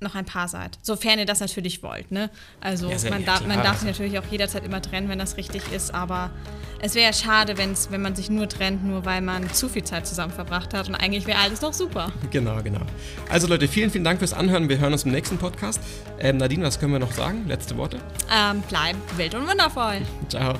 noch 0.00 0.14
ein 0.14 0.24
Paar 0.24 0.48
seid. 0.48 0.78
Sofern 0.82 1.18
ihr 1.18 1.26
das 1.26 1.40
natürlich 1.40 1.82
wollt. 1.82 2.10
Ne? 2.10 2.30
Also 2.60 2.90
ja, 2.90 2.96
man, 3.10 3.24
darf, 3.24 3.46
man 3.46 3.62
darf 3.62 3.78
sich 3.78 3.86
natürlich 3.86 4.18
auch 4.18 4.26
jederzeit 4.30 4.64
immer 4.64 4.80
trennen, 4.82 5.08
wenn 5.08 5.18
das 5.18 5.36
richtig 5.36 5.62
ist, 5.72 5.94
aber 5.94 6.30
es 6.80 6.94
wäre 6.94 7.06
ja 7.06 7.12
schade, 7.12 7.58
wenn's, 7.58 7.88
wenn 7.90 8.00
man 8.00 8.14
sich 8.14 8.30
nur 8.30 8.48
trennt, 8.48 8.84
nur 8.84 9.04
weil 9.04 9.20
man 9.20 9.52
zu 9.52 9.68
viel 9.68 9.84
Zeit 9.84 10.06
zusammen 10.06 10.32
verbracht 10.32 10.72
hat 10.72 10.88
und 10.88 10.94
eigentlich 10.94 11.26
wäre 11.26 11.38
alles 11.38 11.60
doch 11.60 11.72
super. 11.72 12.12
Genau, 12.30 12.62
genau. 12.62 12.82
Also 13.28 13.48
Leute, 13.48 13.66
vielen, 13.66 13.90
vielen 13.90 14.04
Dank 14.04 14.20
fürs 14.20 14.32
Anhören. 14.32 14.68
Wir 14.68 14.78
hören 14.78 14.92
uns 14.92 15.02
im 15.02 15.10
nächsten 15.10 15.36
Podcast. 15.36 15.80
Ähm, 16.20 16.36
Nadine, 16.36 16.64
was 16.64 16.78
können 16.78 16.92
wir 16.92 17.00
noch 17.00 17.12
sagen? 17.12 17.46
Letzte 17.48 17.76
Worte? 17.76 17.98
Ähm, 18.32 18.62
bleib 18.68 18.96
wild 19.16 19.34
und 19.34 19.48
wundervoll. 19.48 20.02
Ciao. 20.28 20.54